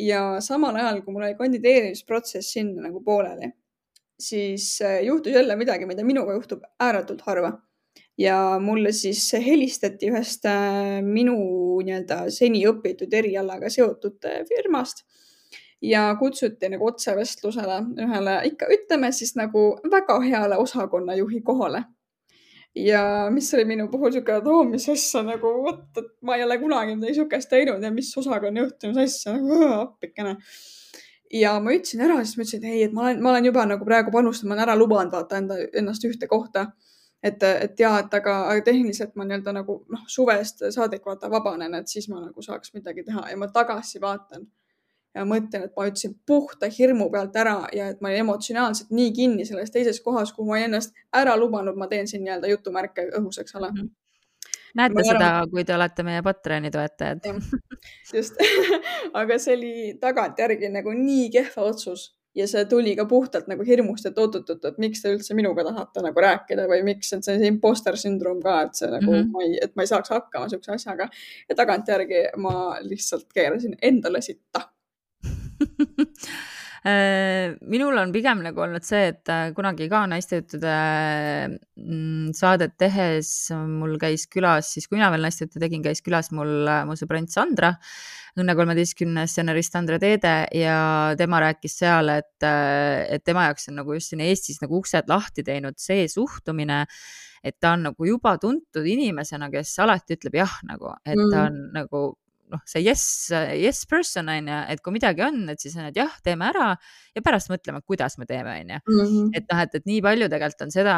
[0.00, 3.52] ja samal ajal, kui mul oli kandideerimisprotsess sinna nagu pooleli,
[4.20, 7.58] siis juhtus jälle midagi, mida minuga juhtub ääretult harva
[8.22, 11.36] ja mulle siis helistati ühest äh, minu
[11.82, 15.04] nii-öelda seni õpitud erialaga seotud äh, firmast
[15.82, 21.84] ja kutsuti nagu otsevestlusele ühele ikka ütleme siis nagu väga heale osakonnajuhi kohale.
[22.74, 26.44] ja mis oli minu puhul sihuke, et oo, mis asja nagu, vot, et ma ei
[26.44, 30.38] ole kunagi midagi sihukest teinud ja mis osakonnajuht, mis asja, nagu appikene
[31.32, 33.66] ja ma ütlesin ära, siis ma ütlesin, et ei, et ma olen, ma olen juba
[33.68, 36.70] nagu praegu panustanud, ma olen ära lubanud vaata enda, ennast ühte kohta
[37.22, 41.74] et, et ja, et aga, aga tehniliselt ma nii-öelda nagu noh, suvest saadik vaata vabanen,
[41.78, 44.46] et siis ma nagu saaks midagi teha ja ma tagasi vaatan
[45.14, 49.10] ja mõtlen, et ma ütlesin puhta hirmu pealt ära ja et ma olin emotsionaalselt nii
[49.16, 53.40] kinni selles teises kohas, kuhu ma ennast ära lubanud, ma teen siin nii-öelda jutumärke õhus,
[53.42, 53.82] eks ole mm.
[53.82, 53.98] -hmm
[54.74, 57.26] näete ma seda ära..., kui te olete meie Patreoni toetajad.
[58.14, 58.40] just
[59.20, 64.06] aga see oli tagantjärgi nagu nii kehva otsus ja see tuli ka puhtalt nagu hirmust,
[64.08, 67.42] et oot-oot-oot, et miks te üldse minuga tahate nagu rääkida või miks, et see on
[67.42, 69.32] see imposter sündroom ka, et see nagu mm -hmm.
[69.32, 71.08] ma ei, et ma ei saaks hakkama siukse asjaga.
[71.48, 74.68] ja tagantjärgi ma lihtsalt keerasin endale sitta
[76.82, 80.72] minul on pigem nagu olnud see, et äh, kunagi ka naistejuttude
[81.78, 86.66] mm, saadet tehes mul käis külas, siis kui mina veel naistejuttu tegin, käis külas mul
[86.66, 87.76] äh, mu sõbrant Sandra
[88.32, 90.76] Õnne kolmeteistkümnes stsenarist Andre Teede ja
[91.20, 95.44] tema rääkis seal, et, et tema jaoks on nagu just siin Eestis nagu uksed lahti
[95.44, 96.86] teinud see suhtumine,
[97.44, 101.28] et ta on nagu juba tuntud inimesena, kes alati ütleb jah nagu, et mm.
[101.28, 102.02] ta on nagu
[102.52, 105.98] noh, see yes, yes person on ju, et kui midagi on, et siis on, et
[105.98, 106.70] jah, teeme ära
[107.16, 108.80] ja pärast mõtleme, kuidas me teeme, on ju.
[108.92, 109.32] Mhm.
[109.38, 110.96] et noh, et, et nii palju tegelikult on seda,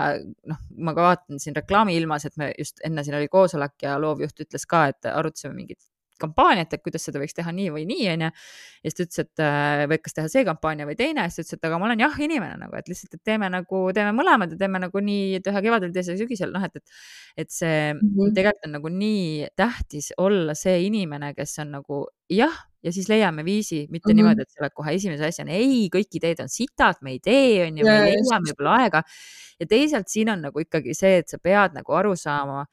[0.50, 3.98] noh, ma ka vaatan siin reklaami ilmas, et me just enne siin oli koosolek ja
[4.02, 5.82] loovjuht ütles ka, et arutasime mingit
[6.20, 8.30] kampaaniat, et kuidas seda võiks teha nii või nii, onju.
[8.30, 11.44] ja siis ta ütles, et äh, või kas teha see kampaania või teine, siis ta
[11.44, 14.54] ütles, et aga ma olen jah inimene nagu, et lihtsalt, et teeme nagu, teeme mõlemad
[14.54, 17.00] ja teeme nagu nii, et ühe kevadel, teise sügisel, noh, et, et,
[17.44, 18.36] et see mm -hmm.
[18.36, 23.44] tegelikult on nagu nii tähtis olla see inimene, kes on nagu jah, ja siis leiame
[23.44, 24.16] viisi, mitte mm -hmm.
[24.16, 27.66] niimoodi, et sa oled kohe esimese asjana, ei, kõik ideed on sitad, me ei tee,
[27.66, 29.02] on ju, me ei leia, meil pole aega.
[29.60, 32.66] ja teisalt siin on nagu ikkagi see, et sa pead nagu aru saama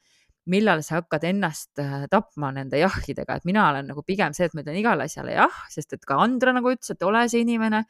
[0.50, 4.56] millal sa hakkad ennast äh, tapma nende jahhidega, et mina olen nagu pigem see, et
[4.56, 7.84] ma ütlen igale asjale jah, sest et ka Andra nagu ütles, et ole see inimene.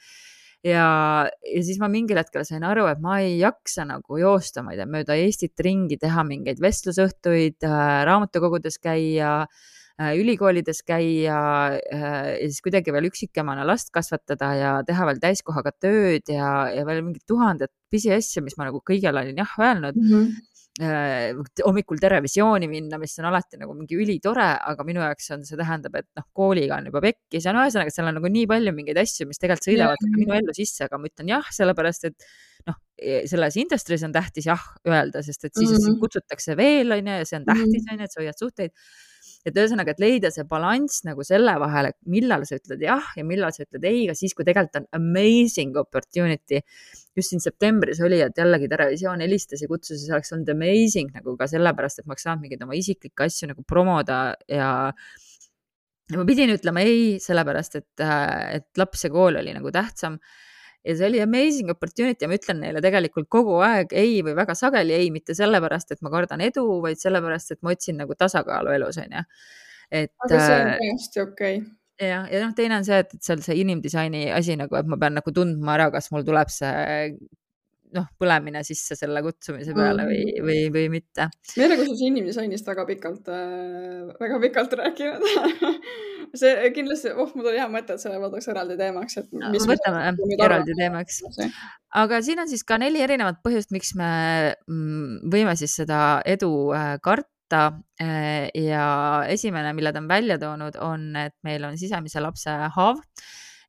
[0.63, 0.87] ja,
[1.27, 4.83] ja siis ma mingil hetkel sain aru, et ma ei jaksa nagu joosta, ma ei
[4.83, 11.41] tea, mööda Eestit ringi, teha mingeid vestlusõhtuid, äh, raamatukogudes käia äh, ülikoolides käia
[11.81, 17.01] ja siis kuidagi veel üksikemana last kasvatada ja teha veel täiskohaga tööd ja, ja veel
[17.01, 20.09] mingid tuhanded pisiasju, mis ma nagu kõigele olin jah öelnud mm.
[20.13, 20.49] -hmm
[20.81, 25.99] hommikul Terevisiooni minna, mis on alati nagu mingi ülitore, aga minu jaoks on, see tähendab,
[26.01, 29.03] et noh, kooliga on juba pekkis ja no ühesõnaga, seal on nagu nii palju mingeid
[29.03, 30.17] asju, mis tegelikult sõidavad yeah.
[30.17, 32.27] minu ellu sisse, aga ma ütlen jah, sellepärast et
[32.71, 36.01] noh, e, selles industry's on tähtis jah öelda, sest et siis mm -hmm.
[36.01, 38.73] kutsutakse veel onju ja see on tähtis onju, et sa hoiad suhteid
[39.47, 43.25] et ühesõnaga, et leida see balanss nagu selle vahel, et millal sa ütled jah ja
[43.27, 46.63] millal sa ütled ei, ka siis, kui tegelikult on amazing opportunity.
[47.17, 51.11] just siin septembris oli, et jällegi Terevisioon helistas ja kutsus ja see oleks olnud amazing
[51.13, 54.71] nagu ka sellepärast, et ma oleks saanud mingeid oma isiklikke asju nagu promoda ja
[56.13, 60.19] ja ma pidin ütlema ei, sellepärast et, et laps ja kool oli nagu tähtsam
[60.85, 64.57] ja see oli amazing opportunity ja ma ütlen neile tegelikult kogu aeg ei või väga
[64.59, 68.75] sageli ei, mitte sellepärast, et ma kardan edu, vaid sellepärast, et ma otsin nagu tasakaalu
[68.79, 69.23] elus, onju.
[69.91, 70.13] et.
[70.27, 73.23] aga see on äh, täiesti okei okay jah, ja noh, teine on see, et, et
[73.23, 76.75] seal see inimdisaini asi nagu, et ma pean nagu tundma ära, kas mul tuleb see
[77.97, 80.47] noh, põlemine sisse selle kutsumise peale või, mm.
[80.49, 81.29] või, või mitte.
[81.57, 85.27] me ei ole kusjuures inimdisainist väga pikalt äh,, väga pikalt rääkinud
[86.43, 89.29] see kindlasti, oh, mul tuli hea mõte, et selle võtaks eraldi teemaks, et.
[89.69, 91.21] võtame jah, eraldi teemaks.
[92.03, 94.11] aga siin on siis ka neli erinevat põhjust, miks me
[94.67, 98.87] mm, võime siis seda edu äh, karta võtta ja
[99.29, 103.01] esimene, mille ta on välja toonud, on, et meil on sisemise lapse haav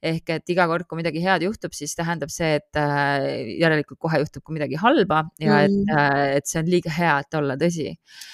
[0.03, 3.27] ehk et iga kord, kui midagi head juhtub, siis tähendab see, et äh,
[3.61, 5.63] järelikult kohe juhtub ka midagi halba ja mm.
[5.67, 7.87] et, äh, et see on liiga hea, et olla tõsi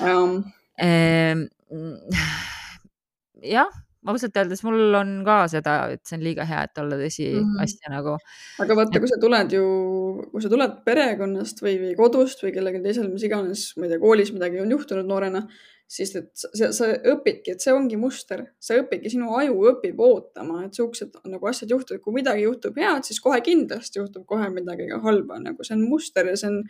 [0.06, 0.40] um..
[3.58, 3.70] jah
[4.08, 7.42] ausalt öeldes mul on ka seda, et see on liiga hea, et olla tõsi mm
[7.44, 7.64] -hmm.
[7.64, 8.16] asja nagu.
[8.64, 9.66] aga vaata, kui sa tuled ju,
[10.32, 14.00] kui sa tuled perekonnast või, või kodust või kellelgi teisel, mis iganes, ma ei tea,
[14.00, 15.48] koolis midagi on juhtunud noorena,
[15.90, 20.64] siis et sa, sa õpidki, et see ongi muster, sa õpidki, sinu aju õpib ootama,
[20.68, 24.90] et siuksed nagu asjad juhtuvad, kui midagi juhtub head, siis kohe kindlasti juhtub kohe midagi
[24.92, 26.64] ka halba, nagu see on muster ja see on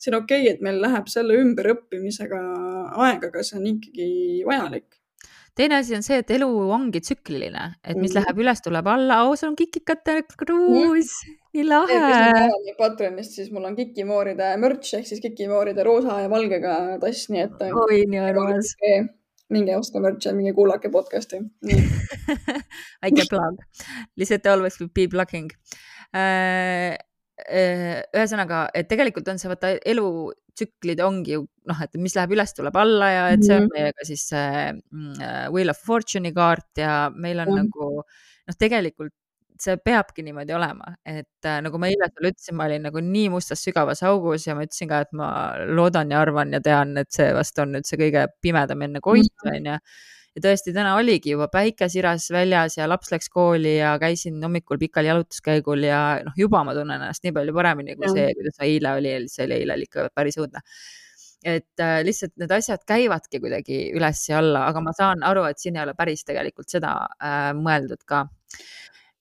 [0.00, 2.40] see on okei okay,, et meil läheb selle ümberõppimisega
[3.04, 4.08] aega, aga see on ikkagi
[4.48, 4.88] vajalik.
[5.58, 8.20] Teine asi on see, et elu ongi tsükliline, et mis mm.
[8.20, 11.12] läheb üles, tuleb alla, oo, sul on kikikate kruus.
[11.26, 12.00] mm., nii lahe.
[12.78, 17.64] Patreonist, siis mul on kikimooride merch ehk siis kikimooride roosa ja valgega tass, nii et.
[17.84, 18.74] oi, nii armas.
[19.50, 21.40] minge ostke merch'i, minge kuulake podcast'i
[23.02, 23.62] väike plug,
[24.20, 25.50] lihtsalt always be plugging
[26.14, 32.36] äh, äh, ühesõnaga, et tegelikult on see vaata elutsüklid ongi ju noh, et mis läheb
[32.36, 33.74] üles, tuleb alla ja et see on mhm.
[33.74, 37.64] meiega siis see äh, Wheel of Fortune'i kaart ja meil on mm.
[37.64, 39.14] nagu noh, tegelikult
[39.64, 43.28] see peabki niimoodi olema, et äh, nagu ma eile sulle ütlesin, ma olin nagu nii
[43.32, 45.32] mustas sügavas augus ja ma ütlesin ka, et ma
[45.68, 49.34] loodan ja arvan ja tean, et see vast on nüüd see kõige pimedam enne koitu,
[49.44, 49.58] mhm.
[49.60, 49.76] onju
[50.36, 54.78] ja tõesti, täna oligi juba päike siras väljas ja laps läks kooli ja käisin hommikul
[54.78, 58.14] pikal jalutuskäigul ja noh, juba ma tunnen ennast nii palju paremini kui ja.
[58.14, 60.62] see, kuidas eile oli, see oli eile ikka päris õudne
[61.44, 65.58] et äh, lihtsalt need asjad käivadki kuidagi üles ja alla, aga ma saan aru, et
[65.62, 68.26] siin ei ole päris tegelikult seda äh, mõeldud ka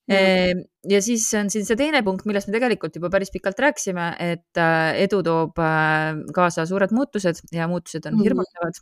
[0.09, 0.65] mm..
[0.91, 4.61] ja siis on siin see teine punkt, millest me tegelikult juba päris pikalt rääkisime, et
[4.61, 8.27] äh, edu toob äh, kaasa suured muutused ja muutused on mm.
[8.27, 8.79] hirmutavad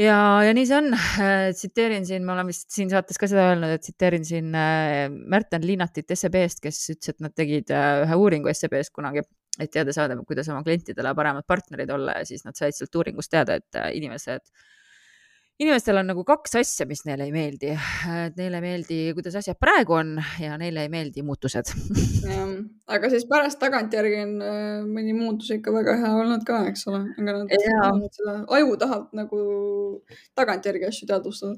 [0.00, 0.96] ja, ja nii see on.
[1.52, 6.10] tsiteerin siin, ma olen vist siin saates ka seda öelnud, et tsiteerin siin Märten Liinatit
[6.16, 9.24] SEB-st, kes ütles, et nad tegid ühe uuringu SEB-st kunagi
[9.60, 13.32] et teada saada, kuidas oma klientidele paremad partnerid olla ja siis nad said sealt uuringust
[13.32, 14.44] teada, et äh, inimesed,
[15.62, 17.72] inimestel on nagu kaks asja, mis neile ei meeldi.
[18.36, 21.72] neile ei meeldi, kuidas asjad praegu on ja neile ei meeldi muutused
[22.92, 27.02] aga siis pärast tagantjärgi on äh, mõni muutus ikka väga hea olnud ka, eks ole,
[27.14, 27.54] aga nad,
[28.00, 29.40] nad seda aju tahab nagu
[30.38, 31.56] tagantjärgi asju teadvustada.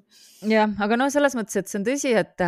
[0.51, 2.47] jah, aga no selles mõttes, et see on tõsi, et,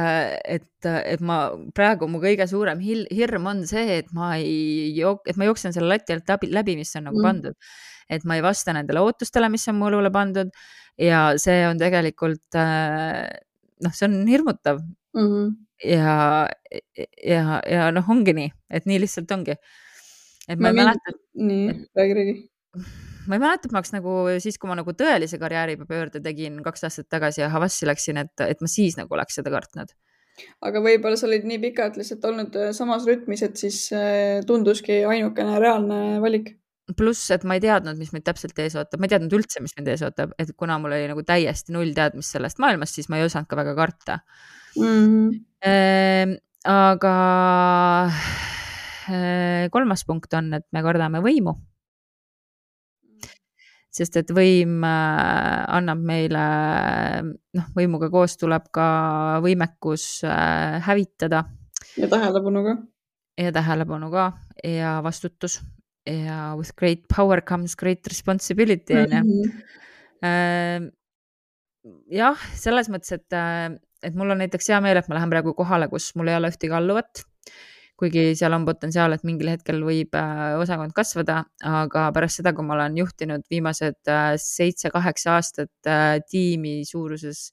[0.57, 1.40] et, et ma
[1.77, 5.90] praegu mu kõige suurem hirm on see, et ma ei jook-, et ma jooksen selle
[5.90, 7.31] lati alt läbi, läbi, mis on nagu mm.
[7.31, 7.77] pandud.
[8.07, 10.53] et ma ei vasta nendele ootustele, mis on mu õlule pandud
[10.98, 15.26] ja see on tegelikult noh, see on hirmutav mm.
[15.26, 15.50] -hmm.
[15.85, 16.48] ja,
[17.24, 19.56] ja, ja noh, ongi nii, et nii lihtsalt ongi.
[20.48, 21.18] et ma, ma ei mäleta.
[21.35, 22.37] nii, räägi, räägi
[23.26, 26.87] ma ei mäleta, et ma oleks nagu siis, kui ma nagu tõelise karjääripöörde tegin kaks
[26.88, 29.92] aastat tagasi ja Havassi läksin, et, et ma siis nagu oleks seda kartnud.
[30.68, 35.02] aga võib-olla sa olid nii pikalt lihtsalt olnud äh, samas rütmis, et siis äh, tunduski
[35.09, 36.52] ainukene reaalne valik
[36.94, 39.75] pluss, et ma ei teadnud, mis meid täpselt ees ootab, ma ei teadnud üldse, mis
[39.79, 43.18] mind ees ootab, et kuna mul oli nagu täiesti null teadmist sellest maailmast, siis ma
[43.18, 44.20] ei osanud ka väga karta
[44.77, 44.83] mm.
[44.85, 45.42] -hmm.
[45.66, 47.14] Ehm, aga
[49.11, 51.57] äh, kolmas punkt on, et me kardame võimu
[53.96, 56.42] sest et võim äh, annab meile,
[57.57, 58.87] noh, võimuga koos tuleb ka
[59.44, 61.44] võimekus äh, hävitada.
[61.96, 62.77] ja tähelepanu ka.
[63.40, 65.62] ja tähelepanu ka ja vastutus
[66.07, 69.23] ja with great power comes great responsibility on ju.
[69.23, 69.62] Mhm.
[70.27, 70.90] Äh,
[72.11, 73.33] jah, selles mõttes, et,
[74.03, 76.51] et mul on näiteks hea meel, et ma lähen praegu kohale, kus mul ei ole
[76.51, 77.27] ühtegi alluvat
[77.97, 82.66] kuigi seal on potentsiaal, et mingil hetkel võib äh, osakond kasvada, aga pärast seda, kui
[82.66, 87.49] ma olen juhtinud viimased äh, seitse-kaheksa aastat äh, tiimi suuruses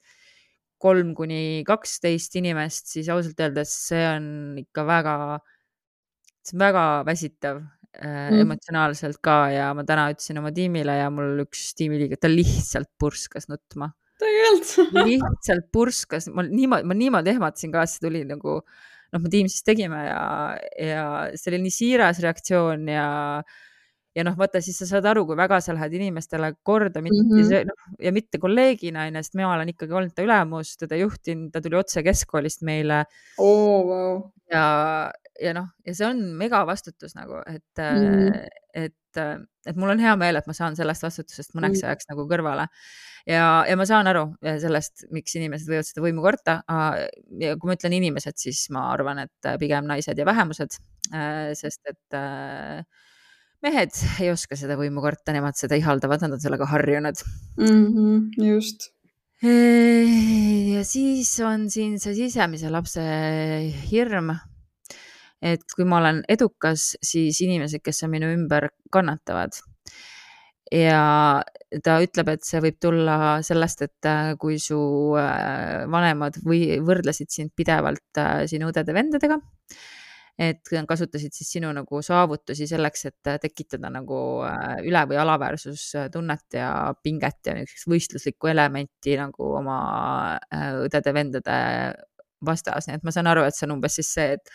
[0.84, 4.26] kolm kuni kaksteist inimest, siis ausalt öeldes see on
[4.60, 5.16] ikka väga,
[6.44, 7.64] see on väga väsitav
[8.02, 8.40] mm.
[8.46, 13.50] emotsionaalselt ka ja ma täna ütlesin oma tiimile ja mul üks tiimiliige, ta lihtsalt purskas
[13.52, 13.92] nutma.
[14.24, 18.82] tegelikult lihtsalt purskas, ma niimoodi, ma niimoodi ehmatasin ka, see tuli nagu äh,
[19.14, 20.24] noh, me Teamsis tegime ja,
[20.80, 21.06] ja
[21.38, 23.08] see oli nii siiras reaktsioon ja,
[24.18, 27.36] ja noh, vaata siis sa saad aru, kui väga sa lähed inimestele korda, mitte mm
[27.36, 27.50] -hmm.
[27.50, 31.52] see, noh, ja mitte kolleegina onju, sest mina olen ikkagi olnud ta ülemus, teda juhtinud,
[31.54, 33.04] ta tuli otse keskkoolist meile
[33.38, 33.84] oh,.
[33.84, 34.22] Wow.
[34.52, 34.66] ja,
[35.42, 38.44] ja noh, ja see on megavastutus nagu, et mm,
[38.84, 39.22] et,
[39.70, 42.68] et mul on hea meel, et ma saan sellest vastutusest mõneks mm ajaks nagu kõrvale
[43.30, 46.60] ja, ja ma saan aru eh, sellest, miks inimesed võivad seda võimu karta.
[47.40, 50.78] ja kui ma ütlen inimesed, siis ma arvan, et pigem naised ja vähemused,
[51.60, 52.84] sest et eh,
[53.64, 57.24] mehed ei oska seda võimu karta, nemad seda ihaldavad, nad on sellega harjunud
[57.58, 57.86] mm.
[57.86, 58.92] -hmm, just.
[59.44, 63.04] ja siis on siin see sisemise lapse
[63.92, 64.36] hirm.
[65.44, 69.58] Et kui ma olen edukas, siis inimesed, kes on minu ümber, kannatavad.
[70.74, 71.44] Ja
[71.86, 74.78] ta ütleb, et see võib tulla sellest, et äh, kui su
[75.20, 79.38] äh, vanemad või võrdlesid sind pidevalt äh, sinu õdede-vendadega,
[80.42, 84.18] et kasutasid siis sinu nagu saavutusi selleks, et tekitada nagu
[84.82, 86.72] üle- või alaväärsustunnet ja
[87.04, 89.78] pinget ja niisugust võistluslikku elementi nagu oma
[90.88, 91.60] õdede-vendade
[92.42, 94.50] vastas, nii et ma saan aru, et see on umbes siis see, et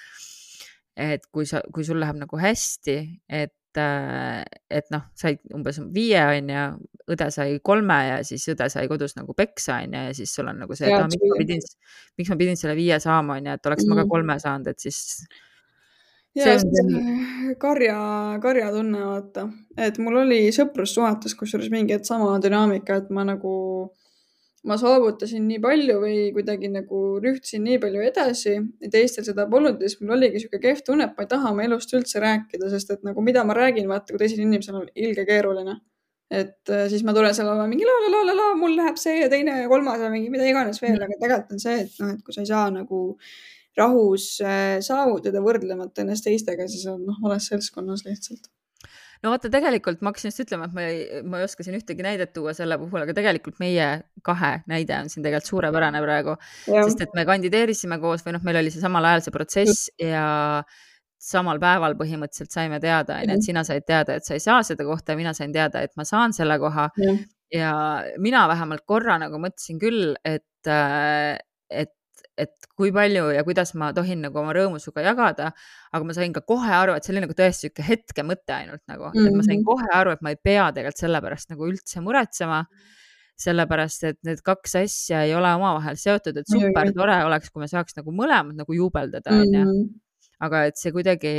[0.99, 2.99] et kui sa, kui sul läheb nagu hästi,
[3.31, 6.63] et et, et noh, said umbes viie on ju,
[7.15, 10.49] õde sai kolme ja siis õde sai kodus nagu peksa on ju ja siis sul
[10.51, 11.63] on nagu see, et ah, miks ma pidin,
[12.21, 13.93] miks ma pidin selle viie saama on ju, et oleks mm.
[13.93, 14.15] ma ka mhm.
[14.15, 15.01] kolme saanud, et siis.
[16.39, 17.99] ja see karja,
[18.45, 19.49] karja tunne vaata,
[19.89, 23.53] et mul oli sõprussuhetes kusjuures mingi sama dünaamika, et ma nagu
[24.67, 29.83] ma saavutasin nii palju või kuidagi nagu rühtisin nii palju edasi ja teistel seda polnud
[29.83, 32.71] ja siis mul oligi sihuke kehv tunne, et ma ei taha oma elust üldse rääkida,
[32.73, 35.79] sest et nagu mida ma räägin, vaata, kui teisel inimesel on ilge keeruline.
[36.29, 38.99] et äh, siis ma tulen seal oma mingi la la la la la, mul läheb
[39.01, 42.03] see ja teine ja kolmas ja mingi mida iganes veel, aga tegelikult on see, et
[42.03, 43.01] noh, et kui sa ei saa nagu
[43.79, 48.51] rahus äh, saavutada võrdlemata ennast teistega, siis on noh, vales seltskonnas lihtsalt
[49.25, 52.05] no vaata, tegelikult ma hakkasin just ütlema, et ma ei, ma ei oska siin ühtegi
[52.07, 53.89] näidet tuua selle puhul, aga tegelikult meie
[54.27, 58.61] kahe näide on siin tegelikult suurepärane praegu, sest et me kandideerisime koos või noh, meil
[58.63, 60.27] oli see samal ajal see protsess ja
[61.19, 64.87] samal päeval põhimõtteliselt saime teada, onju, et sina said teada, et sa ei saa seda
[64.87, 66.89] kohta ja mina sain teada, et ma saan selle koha.
[67.49, 67.73] ja
[68.21, 71.39] mina vähemalt korra nagu mõtlesin küll, et, äh,
[71.71, 71.95] et
[72.39, 75.51] et kui palju ja kuidas ma tohin nagu oma rõõmu sinuga jagada.
[75.93, 79.09] aga ma sain ka kohe aru, et see oli nagu tõesti sihuke hetkemõte ainult nagu
[79.09, 79.29] mm, -hmm.
[79.29, 79.67] et ma sain mhm.
[79.69, 82.65] kohe aru, et ma ei pea tegelikult selle pärast nagu üldse muretsema.
[83.39, 87.69] sellepärast, et need kaks asja ei ole omavahel seotud, et super tore oleks, kui me
[87.71, 89.61] saaks nagu mõlemad nagu juubeldada, onju.
[89.65, 89.85] Mhm.
[90.41, 91.35] aga et see kuidagi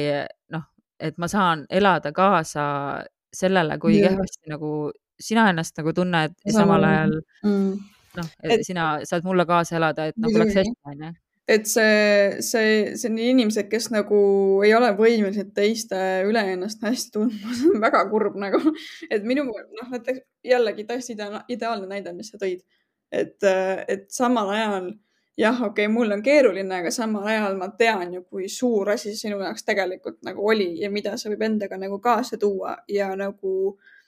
[0.56, 0.64] noh,
[1.00, 3.04] et ma saan elada kaasa
[3.36, 4.14] sellele, kui yeah.
[4.14, 4.72] kehvasti nagu
[5.20, 7.72] sina ennast nagu tunned ja samal ajal mm
[8.20, 11.16] noh, sina saad mulle kaasa elada, et nagu läks hästi, onju
[11.50, 14.18] et see, see, see on inimesed, kes nagu
[14.66, 15.98] ei ole võimelised teiste
[16.30, 18.62] üle ennast hästi tundma, see on väga kurb nagu,
[19.10, 22.62] et minu, noh, näiteks jällegi täiesti ideaalne näide, mis sa tõid.
[23.10, 23.42] et,
[23.90, 24.92] et samal ajal
[25.40, 29.16] jah, okei okay,, mul on keeruline, aga samal ajal ma tean ju, kui suur asi
[29.18, 33.56] sinu jaoks tegelikult nagu oli ja mida see võib endaga nagu kaasa tuua ja nagu
[33.72, 33.99] äh,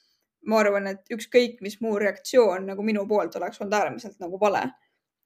[0.49, 4.69] ma arvan, et ükskõik, mis muu reaktsioon nagu minu poolt oleks olnud äärmiselt nagu vale.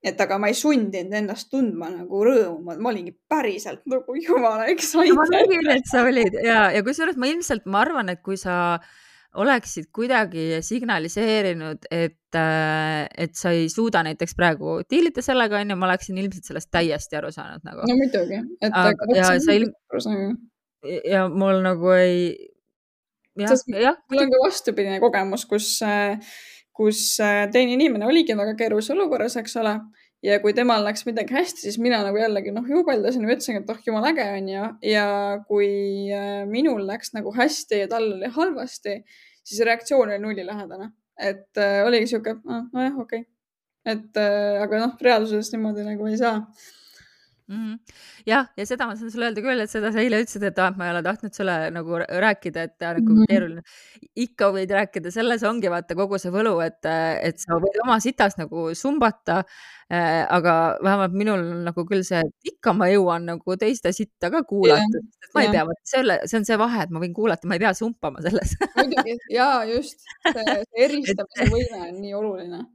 [0.06, 5.15] et aga ma ei sundinud ennast tundma nagu rõõmu, ma olingi päriselt nagu jumala excited.
[5.17, 8.78] ma nägin, et sa olid ja, ja kusjuures ma ilmselt, ma arvan, et kui sa
[9.36, 15.89] oleksid kuidagi signaliseerinud, et, äh, et sa ei suuda näiteks praegu diilida sellega, onju, ma
[15.89, 17.88] oleksin ilmselt sellest täiesti aru saanud nagu.
[17.89, 19.73] no muidugi, et aga, ja sa ilm...
[20.86, 22.30] ja mul nagu ei,
[24.12, 25.67] mul on ka vastupidine kogemus, kus,
[26.76, 29.76] kus äh, teine inimene oligi väga keerulises olukorras, eks ole.
[30.26, 33.69] ja kui temal läks midagi hästi, siis mina nagu jällegi noh, juubeldasin ja ütlesin, et
[33.69, 34.69] oh jumala äge on ju.
[34.89, 35.08] ja
[35.50, 35.69] kui
[36.15, 39.02] äh, minul läks nagu hästi ja tal oli halvasti,
[39.43, 40.91] siis reaktsioon oli nullilähedane.
[41.19, 43.30] et äh, oligi sihuke, nojah, okei okay..
[43.86, 46.41] et äh, aga noh, reaalsuses niimoodi nagu ei saa
[47.47, 47.55] mm.
[47.55, 47.79] -hmm.
[48.25, 50.73] jah, ja seda ma saan sulle öelda küll, et seda sa eile ütlesid, et ah,
[50.77, 53.29] ma ei ole tahtnud sulle nagu rääkida, et nagu mm -hmm.
[53.29, 53.62] keeruline.
[54.25, 56.81] ikka võid rääkida, selles ongi vaata kogu see võlu, et,
[57.21, 59.43] et sa võid oma sitas nagu sumbata
[59.91, 60.25] äh,.
[60.29, 65.03] aga vähemalt minul nagu küll see, et ikka ma jõuan nagu teiste sitta ka kuulata,
[65.19, 67.65] sest ma ei pea, selle, see on see vahe, et ma võin kuulata, ma ei
[67.65, 72.65] pea sumpama selles muidugi ja just, see eristamise võime on nii oluline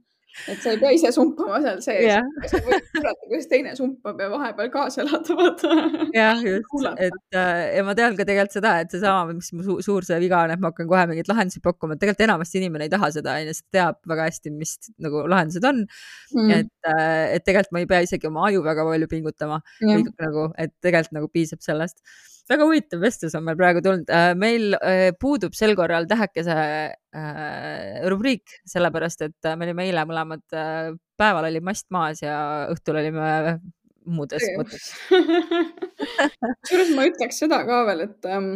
[0.49, 2.05] et sa ei pea ise sumpama seal sees.
[2.07, 5.75] Yeah., sa võid kuulata, kuidas teine sumpab ja vahepeal kaasa elada, vaata.
[6.15, 9.77] jah, just, et äh, ja ma tean ka tegelikult seda, et seesama, mis mu su
[9.85, 12.87] suur see viga on, et ma hakkan kohe mingeid lahendusi pakkuma, et tegelikult enamasti inimene
[12.87, 15.85] ei taha seda, onju, sest teab väga hästi, mis nagu lahendused on.
[16.35, 16.51] Mm..
[16.61, 19.61] et äh,, et tegelikult ma ei pea isegi oma aju väga palju pingutama.
[19.83, 22.01] Yeah., nagu, et tegelikult nagu piisab sellest
[22.49, 24.09] väga huvitav vestlus on meil praegu tulnud.
[24.11, 30.45] Äh, meil äh, puudub sel korral tähekese äh, rubriik, sellepärast et me olime eile mõlemad,
[31.21, 32.39] päeval oli mast maas ja
[32.71, 33.59] õhtul olime
[34.09, 34.87] muudes mõttes.
[36.65, 38.47] Kusjuures ma ütleks seda ka veel, et, ähm,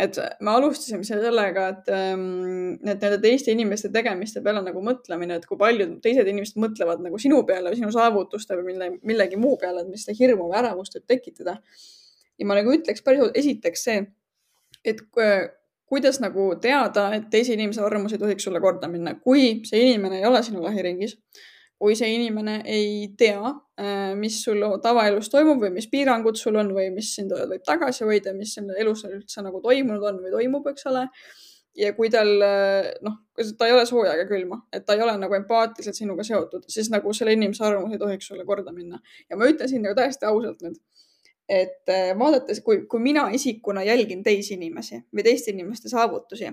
[0.00, 5.44] et me alustasime sellega, et, ähm, et nende teiste inimeste tegemiste peale nagu mõtlemine, et
[5.48, 9.84] kui palju teised inimesed mõtlevad nagu sinu peale sinu saavutuste või mille, millegi muu peale,
[9.84, 11.58] et mis seda hirmu või ärevust võib tekitada
[12.38, 14.04] ja ma nagu ütleks päris esiteks see,
[14.84, 15.02] et
[15.86, 20.20] kuidas nagu teada, et teise inimese arvamus ei tohiks sulle korda minna, kui see inimene
[20.20, 21.16] ei ole sinu lähiringis,
[21.78, 26.72] kui see inimene ei tea, äh, mis sul tavaelus toimub või mis piirangud sul on
[26.76, 30.70] või mis sind võib tagasi hoida, mis selle elus üldse nagu toimunud on või toimub,
[30.72, 31.04] eks ole
[31.76, 32.30] ja kui tal
[33.04, 33.18] noh,
[33.58, 36.88] ta ei ole sooja ega külma, et ta ei ole nagu empaatiliselt sinuga seotud, siis
[36.92, 39.00] nagu selle inimese arvamus ei tohiks sulle korda minna.
[39.30, 40.80] ja ma ütlen siin nagu täiesti ausalt nüüd,
[41.48, 46.50] et äh, vaadates, kui, kui mina isikuna jälgin teisi inimesi või teiste inimeste saavutusi,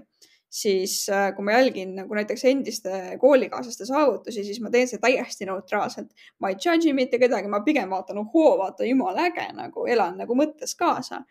[0.53, 5.49] siis äh, kui ma jälgin nagu näiteks endiste koolikaaslaste saavutusi, siis ma teen seda täiesti
[5.49, 6.13] neutraalselt.
[6.39, 10.37] ma ei judge'i mitte kedagi, ma pigem vaatan, ohoo, vaata jumala äge nagu elan nagu
[10.37, 11.23] mõttes kaasa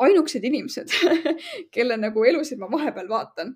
[0.00, 0.94] ainukesed inimesed
[1.74, 3.54] kelle nagu elusid ma vahepeal vaatan.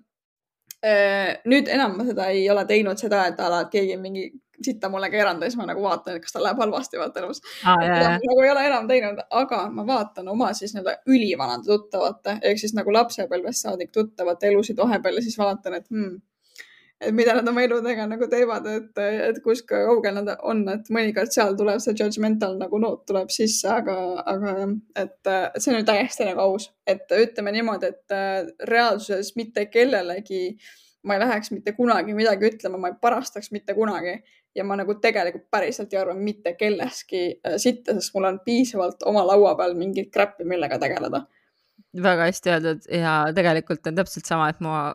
[0.85, 4.27] Äh, nüüd enam ma seda ei ole teinud, seda, et ala, et keegi mingi
[4.61, 7.41] sitta mulle keeranud ja siis ma nagu vaatan, et kas tal läheb halvasti vaata elus.
[7.63, 7.81] Ah,.
[8.25, 12.75] nagu ei ole enam teinud, aga ma vaatan oma siis nii-öelda ülivanade tuttavate ehk siis
[12.77, 16.15] nagu lapsepõlvest saadik tuttavate elusid vahepeal ja siis vaatan, et hmm,
[17.01, 21.33] et mida nad oma eludega nagu teevad, et, et kus kaugel nad on, et mõnikord
[21.33, 24.55] seal tuleb see judgmental nagu noot tuleb sisse, aga, aga
[25.03, 29.67] et, et see on ju täiesti nagu aus, et ütleme niimoodi, et äh, reaalsuses mitte
[29.73, 30.55] kellelegi
[31.05, 34.17] ma ei läheks mitte kunagi midagi ütlema, ma ei parastaks mitte kunagi
[34.55, 39.03] ja ma nagu tegelikult päriselt ei arva mitte kelleski äh, sitta, sest mul on piisavalt
[39.09, 41.25] oma laua peal mingit crap'i, millega tegeleda.
[42.03, 44.93] väga hästi öeldud ja tegelikult on täpselt sama, et ma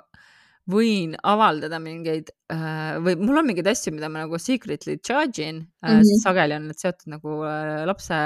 [0.71, 5.63] võin avaldada mingeid äh, või mul on mingeid asju, mida ma nagu secretly charge in
[5.65, 6.21] mm, -hmm.
[6.23, 7.41] sageli on need seotud nagu
[7.89, 8.21] lapse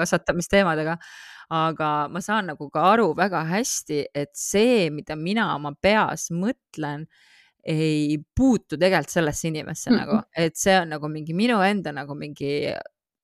[0.00, 0.96] kasvatamisteemadega.
[1.52, 7.04] aga ma saan nagu ka aru väga hästi, et see, mida mina oma peas mõtlen,
[7.62, 10.00] ei puutu tegelikult sellesse inimesse mm -hmm.
[10.00, 10.44] nagu, mm.
[10.46, 12.72] et see on nagu mingi minu enda nagu mingi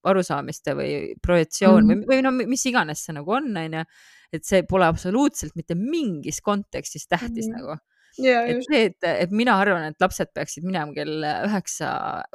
[0.04, 2.06] arusaamiste või projektsioon mm -hmm.
[2.06, 3.84] või, või no mis iganes see nagu on, onju.
[4.32, 7.60] et see pole absoluutselt mitte mingis kontekstis tähtis mm -hmm.
[7.60, 7.78] nagu
[8.18, 11.90] Ja, et see, et, et mina arvan, et lapsed peaksid minema kell üheksa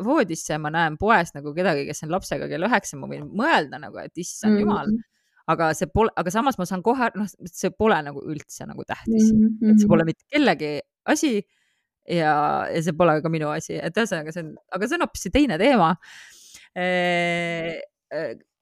[0.05, 3.99] voodisse, ma näen poes nagu kedagi, kes on lapsega kell üheksa, ma võin mõelda nagu,
[3.99, 4.61] et issand mm -hmm.
[4.61, 4.87] jumal.
[4.87, 5.09] Mm-hmm.
[5.51, 9.33] aga see pole, aga samas ma saan kohe, noh, see pole nagu üldse nagu tähtis
[9.33, 9.71] mm, -hmm.
[9.71, 10.05] et see pole mm-hmm.
[10.05, 11.43] mitte kellegi asi
[12.09, 12.33] ja,
[12.69, 15.59] ja see pole ka minu asi, et ühesõnaga see on, aga see on hoopis teine
[15.61, 15.93] teema.
[16.73, 16.87] E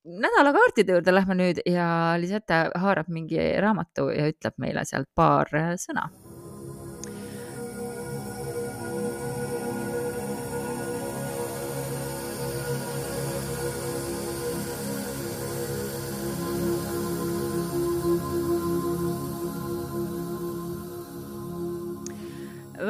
[0.02, 1.88] nädalakaartide juurde lähme nüüd ja
[2.18, 6.10] Lisette haarab mingi raamatu ja ütleb meile sealt paar sõna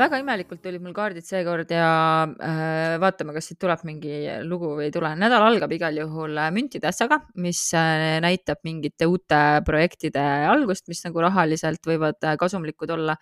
[0.01, 1.87] väga imelikult tulid mul kaardid seekord ja
[2.25, 5.13] äh, vaatame, kas siit tuleb mingi lugu või ei tule.
[5.19, 11.03] nädal algab igal juhul äh, müntide asjaga, mis äh, näitab mingite uute projektide algust, mis
[11.05, 13.17] nagu rahaliselt võivad äh, kasumlikud olla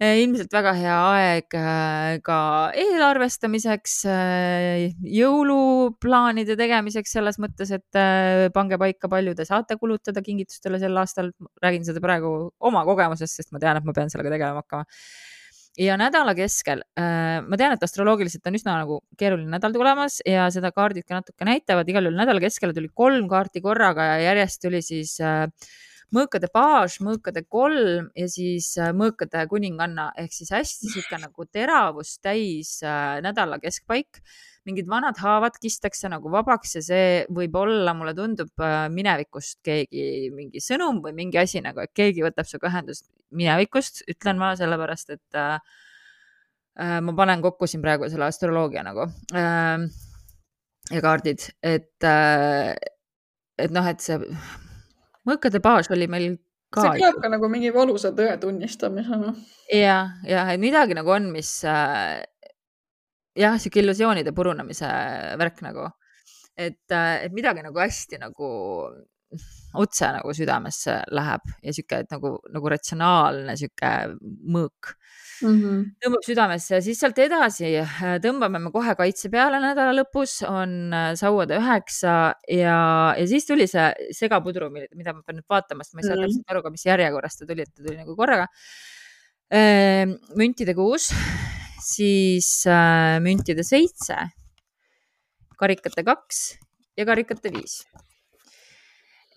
[0.00, 1.54] ilmselt väga hea aeg
[2.24, 2.36] ka
[2.80, 3.98] eelarvestamiseks,
[5.12, 7.98] jõuluplaanide tegemiseks selles mõttes, et
[8.54, 11.28] pange paika, palju te saate kulutada kingitustele sel aastal.
[11.60, 12.30] räägin seda praegu
[12.64, 14.88] oma kogemusest, sest ma tean, et ma pean sellega tegelema hakkama
[15.78, 20.48] ja nädala keskel äh,, ma tean, et astroloogiliselt on üsna nagu keeruline nädal tulemas ja
[20.54, 24.62] seda kaardid ka natuke näitavad, igal juhul nädala keskele tuli kolm kaarti korraga ja järjest
[24.64, 25.46] tuli siis äh,
[26.14, 30.10] mõõkade baas, mõõkade kolm ja siis äh, mõõkade kuninganna.
[30.18, 34.22] Ehk siis hästi sihuke nagu teravust täis äh, nädala keskpaik.
[34.68, 40.30] Mingid vanad haavad kistakse nagu vabaks ja see võib olla, mulle tundub äh, minevikust keegi
[40.34, 45.14] mingi sõnum või mingi asi nagu, et keegi võtab sinuga ühendust minevikust, ütlen ma sellepärast,
[45.16, 45.58] et äh,
[47.00, 49.06] ma panen kokku siin praegu selle astroloogia nagu
[49.36, 49.86] äh,
[50.90, 52.74] ja kaardid, et äh,,
[53.60, 54.18] et noh, et see
[55.28, 56.36] mõõkade baas oli meil
[56.72, 56.84] ka.
[56.84, 59.34] see kõlab ka nagu mingi valusa tõe tunnistamisena.
[59.74, 62.20] ja, ja et midagi nagu on, mis äh,
[63.38, 64.90] jah, sihuke illusioonide purunemise
[65.40, 65.88] värk nagu,
[66.56, 68.50] et, äh, et midagi nagu hästi nagu
[69.80, 73.90] otse nagu südamesse läheb ja sihuke nagu, nagu ratsionaalne sihuke
[74.50, 74.90] mõõk
[75.42, 75.84] mm -hmm.
[76.02, 80.92] tõmbab südamesse ja siis sealt edasi äh, tõmbame me kohe kaitse peale nädala lõpus, on
[80.92, 82.80] äh, sauade üheksa ja,
[83.16, 86.22] ja siis tuli see segapudru, mida ma pean nüüd vaatama, sest ma ei saa mm
[86.22, 86.26] -hmm.
[86.26, 88.46] täpselt aru ka, mis järjekorras ta tuli, et ta tuli nagu korraga.
[90.38, 91.10] müntide kuus
[91.80, 94.16] siis äh, müntide seitse,
[95.60, 96.44] karikate kaks
[96.98, 97.80] ja karikate viis.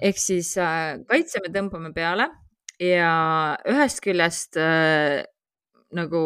[0.04, 2.30] Ehk siis äh, kaitse me tõmbame peale
[2.82, 3.12] ja
[3.70, 5.22] ühest küljest äh,
[5.96, 6.24] nagu,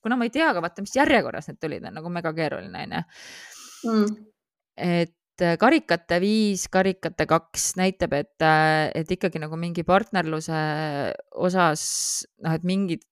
[0.00, 3.06] kuna ma ei tea ka vaata, mis järjekorras need tulid, on nagu mega keeruline onju
[3.90, 4.20] mm..
[4.76, 8.44] et et karikate viis, karikate kaks näitab, et,
[8.94, 10.58] et ikkagi nagu mingi partnerluse
[11.32, 11.84] osas
[12.44, 13.06] noh, et mingid,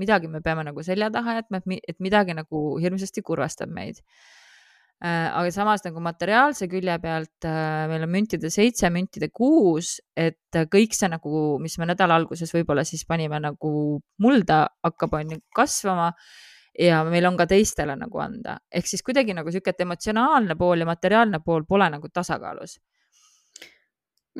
[0.00, 4.00] midagi me peame nagu selja taha jätma, et midagi nagu hirmsasti kurvastab meid.
[4.00, 4.43] Äh,
[5.02, 10.68] aga samas nagu materiaalse külje pealt äh, meil on müntide seitse, müntide kuus, et äh,
[10.70, 15.40] kõik see nagu, mis me nädala alguses võib-olla siis panime nagu mulda, hakkab on ju
[15.54, 16.12] kasvama.
[16.74, 20.82] Ja meil on ka teistele nagu anda, ehk siis kuidagi nagu sihuke, et emotsionaalne pool
[20.82, 22.80] ja materiaalne pool pole nagu tasakaalus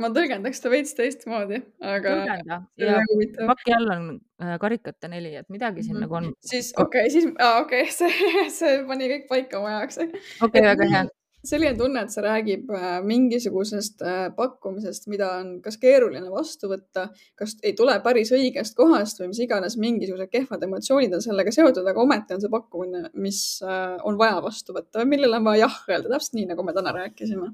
[0.00, 2.14] ma tõlgendaks ta veits teistmoodi, aga.
[2.20, 3.00] tõlgenda ja
[3.48, 4.06] paki all on
[4.42, 6.06] äh, karikate neli, et midagi siin mm -hmm.
[6.08, 6.32] nagu on.
[6.44, 10.00] siis okei okay,, siis ah, okei okay,, see, see pani kõik paika mu jaoks.
[10.42, 11.04] okei väga hea.
[11.44, 17.08] selline tunne, et see räägib äh, mingisugusest äh, pakkumisest, mida on kas keeruline vastu võtta,
[17.38, 21.86] kas ei tule päris õigest kohast või mis iganes, mingisugused kehvad emotsioonid on sellega seotud,
[21.86, 23.60] aga ometi on see pakkumine, mis
[24.02, 26.98] on vaja vastu võtta või millele on vaja jah öelda, täpselt nii, nagu me täna
[27.02, 27.52] rääkisime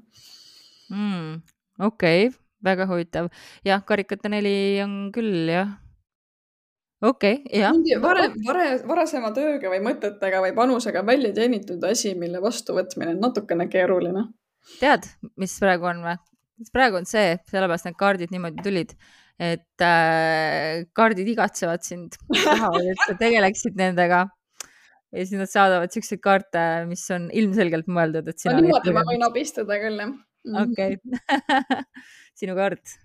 [0.89, 1.41] mm
[1.79, 3.29] okei okay,, väga huvitav.
[3.65, 5.71] jah, karikate neli on küll jah.
[7.01, 7.75] okei okay,, jah.
[7.77, 13.23] mingi varem, varem, varasema tööga või mõtetega või panusega välja teenitud asi, mille vastuvõtmine on
[13.29, 14.27] natukene keeruline.
[14.79, 16.19] tead, mis praegu on või?
[16.73, 18.91] praegu on see, sellepärast need kaardid niimoodi tulid,
[19.41, 24.27] et äh, kaardid igatsevad sind, tahavad, et sa tegeleksid nendega
[25.11, 29.25] ja siis nad saadavad siukseid kaarte, mis on ilmselgelt mõeldud, et sina niimoodi ma võin
[29.27, 30.13] abistada küll jah.
[30.49, 30.97] Okei
[32.39, 32.97] sinu kaart.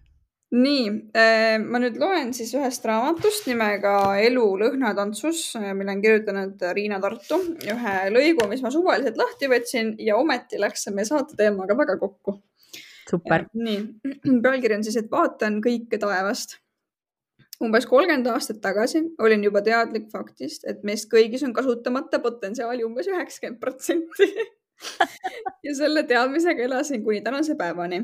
[0.57, 0.83] nii,
[1.19, 7.01] äh, ma nüüd loen siis ühest raamatust nimega Elu lõhnatantsus, äh, mille on kirjutanud Riina
[7.03, 11.77] Tartu, ühe lõigu, mis ma suvaliselt lahti võtsin ja ometi läks see meie saate teemaga
[11.79, 12.39] väga kokku.
[13.11, 13.49] super.
[13.55, 13.83] nii,
[14.45, 16.61] pealkiri on siis, et vaatan kõike taevast
[17.63, 23.09] umbes kolmkümmend aastat tagasi olin juba teadlik faktist, et meist kõigis on kasutamata potentsiaali umbes
[23.11, 24.29] üheksakümmend protsenti
[25.67, 28.03] ja selle teadmisega elasin kuni tänase päevani.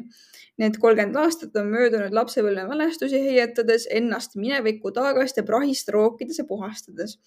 [0.61, 6.45] Need kolmkümmend aastat on möödunud lapsepõlve mälestusi heietades, ennast mineviku taagast ja prahist rookides ja
[6.49, 7.18] puhastades.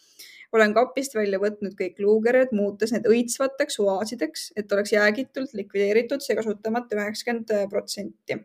[0.54, 6.38] olen kapist välja võtnud kõik luukered, muutes need õitsvateks oaasideks, et oleks jäägitult likvideeritud see
[6.38, 8.38] kasutamata üheksakümmend protsenti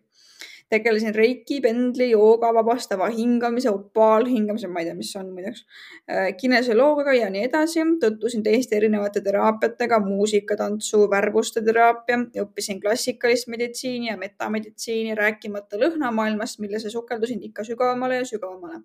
[0.70, 5.64] tegelesin reiki, pendli, jooga, vabastava hingamise, opaalhingamise, ma ei tea, mis see on muideks,
[6.10, 7.86] äh, kinesioloogiaga ja nii edasi.
[8.00, 16.60] tutvusin teiste erinevate teraapiatega, muusika, tantsu, värvuste teraapia, õppisin klassikalist meditsiini ja metameditsiini, rääkimata lõhnamaailmast,
[16.62, 18.82] millesse sukeldusin ikka sügavamale ja sügavamale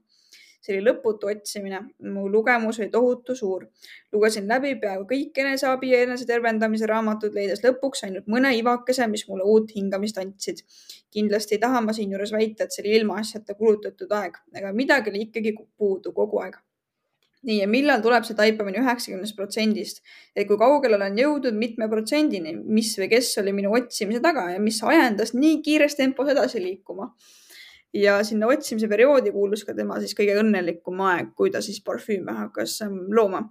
[0.66, 1.82] see oli lõputu otsimine.
[2.14, 3.68] mu lugemus oli tohutu suur.
[4.14, 9.44] lugesin läbi peaaegu kõik eneseabi ja enesetervendamise raamatud, leides lõpuks ainult mõne ivakese, mis mulle
[9.44, 10.64] uut hingamist andsid.
[11.16, 15.26] Kindlasti ei taha ma siinjuures väita, et see oli ilmaasjata kulutatud aeg, aga midagi oli
[15.30, 16.60] ikkagi puudu kogu aeg.
[17.46, 20.00] Nii, ja millal tuleb see taipamine üheksakümnest protsendist,
[20.34, 24.62] et kui kaugele olen jõudnud mitme protsendini, mis või kes oli minu otsimise taga ja
[24.62, 27.12] mis ajendas nii kiires tempos edasi liikuma.
[27.96, 32.34] Ja sinna otsimise perioodi kuulus ka tema siis kõige õnnelikum aeg, kui ta siis parfüüme
[32.42, 33.46] hakkas ähm, looma.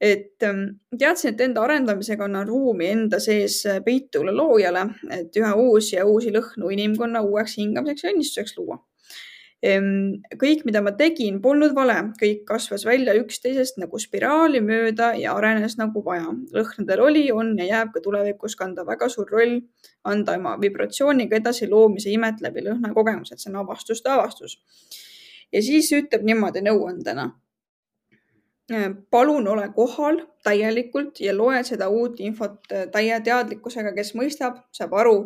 [0.00, 0.64] Et ähm,
[0.98, 6.06] teadsin, et enda arendamisega annan ruumi enda sees äh, peituvale loojale, et üha uusi ja
[6.06, 8.82] uusi lõhnu inimkonna uueks hingamiseks ja õnnistuseks luua
[9.64, 15.78] kõik, mida ma tegin, polnud vale, kõik kasvas välja üksteisest nagu spiraali mööda ja arenes
[15.78, 16.34] nagu vaja.
[16.52, 19.60] lõhnadel oli, on ja jääb ka tulevikus kanda väga suur roll,
[20.04, 24.58] anda oma vibratsiooniga edasi loomise imet läbi lõhnakogemused, see on avastuste avastus.
[25.52, 27.30] ja siis ütleb niimoodi nõuandena.
[29.10, 32.62] Palun ole kohal täielikult ja loe seda uut infot
[32.92, 35.18] täie teadlikkusega, kes mõistab, saab aru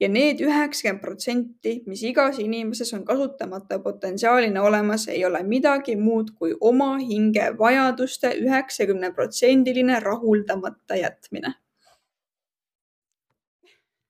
[0.00, 6.34] ja need üheksakümmend protsenti, mis igas inimeses on kasutamata potentsiaalina olemas, ei ole midagi muud
[6.38, 11.54] kui oma hinge vajaduste üheksakümne protsendiline rahuldamata jätmine.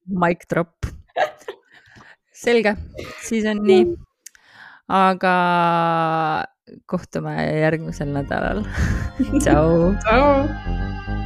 [0.07, 0.75] Mic drop.
[2.33, 2.77] selge,
[3.25, 3.87] siis on nii.
[4.89, 5.33] aga
[6.87, 8.65] kohtume järgmisel nädalal.
[9.43, 9.95] tšau.
[10.03, 11.25] tšau.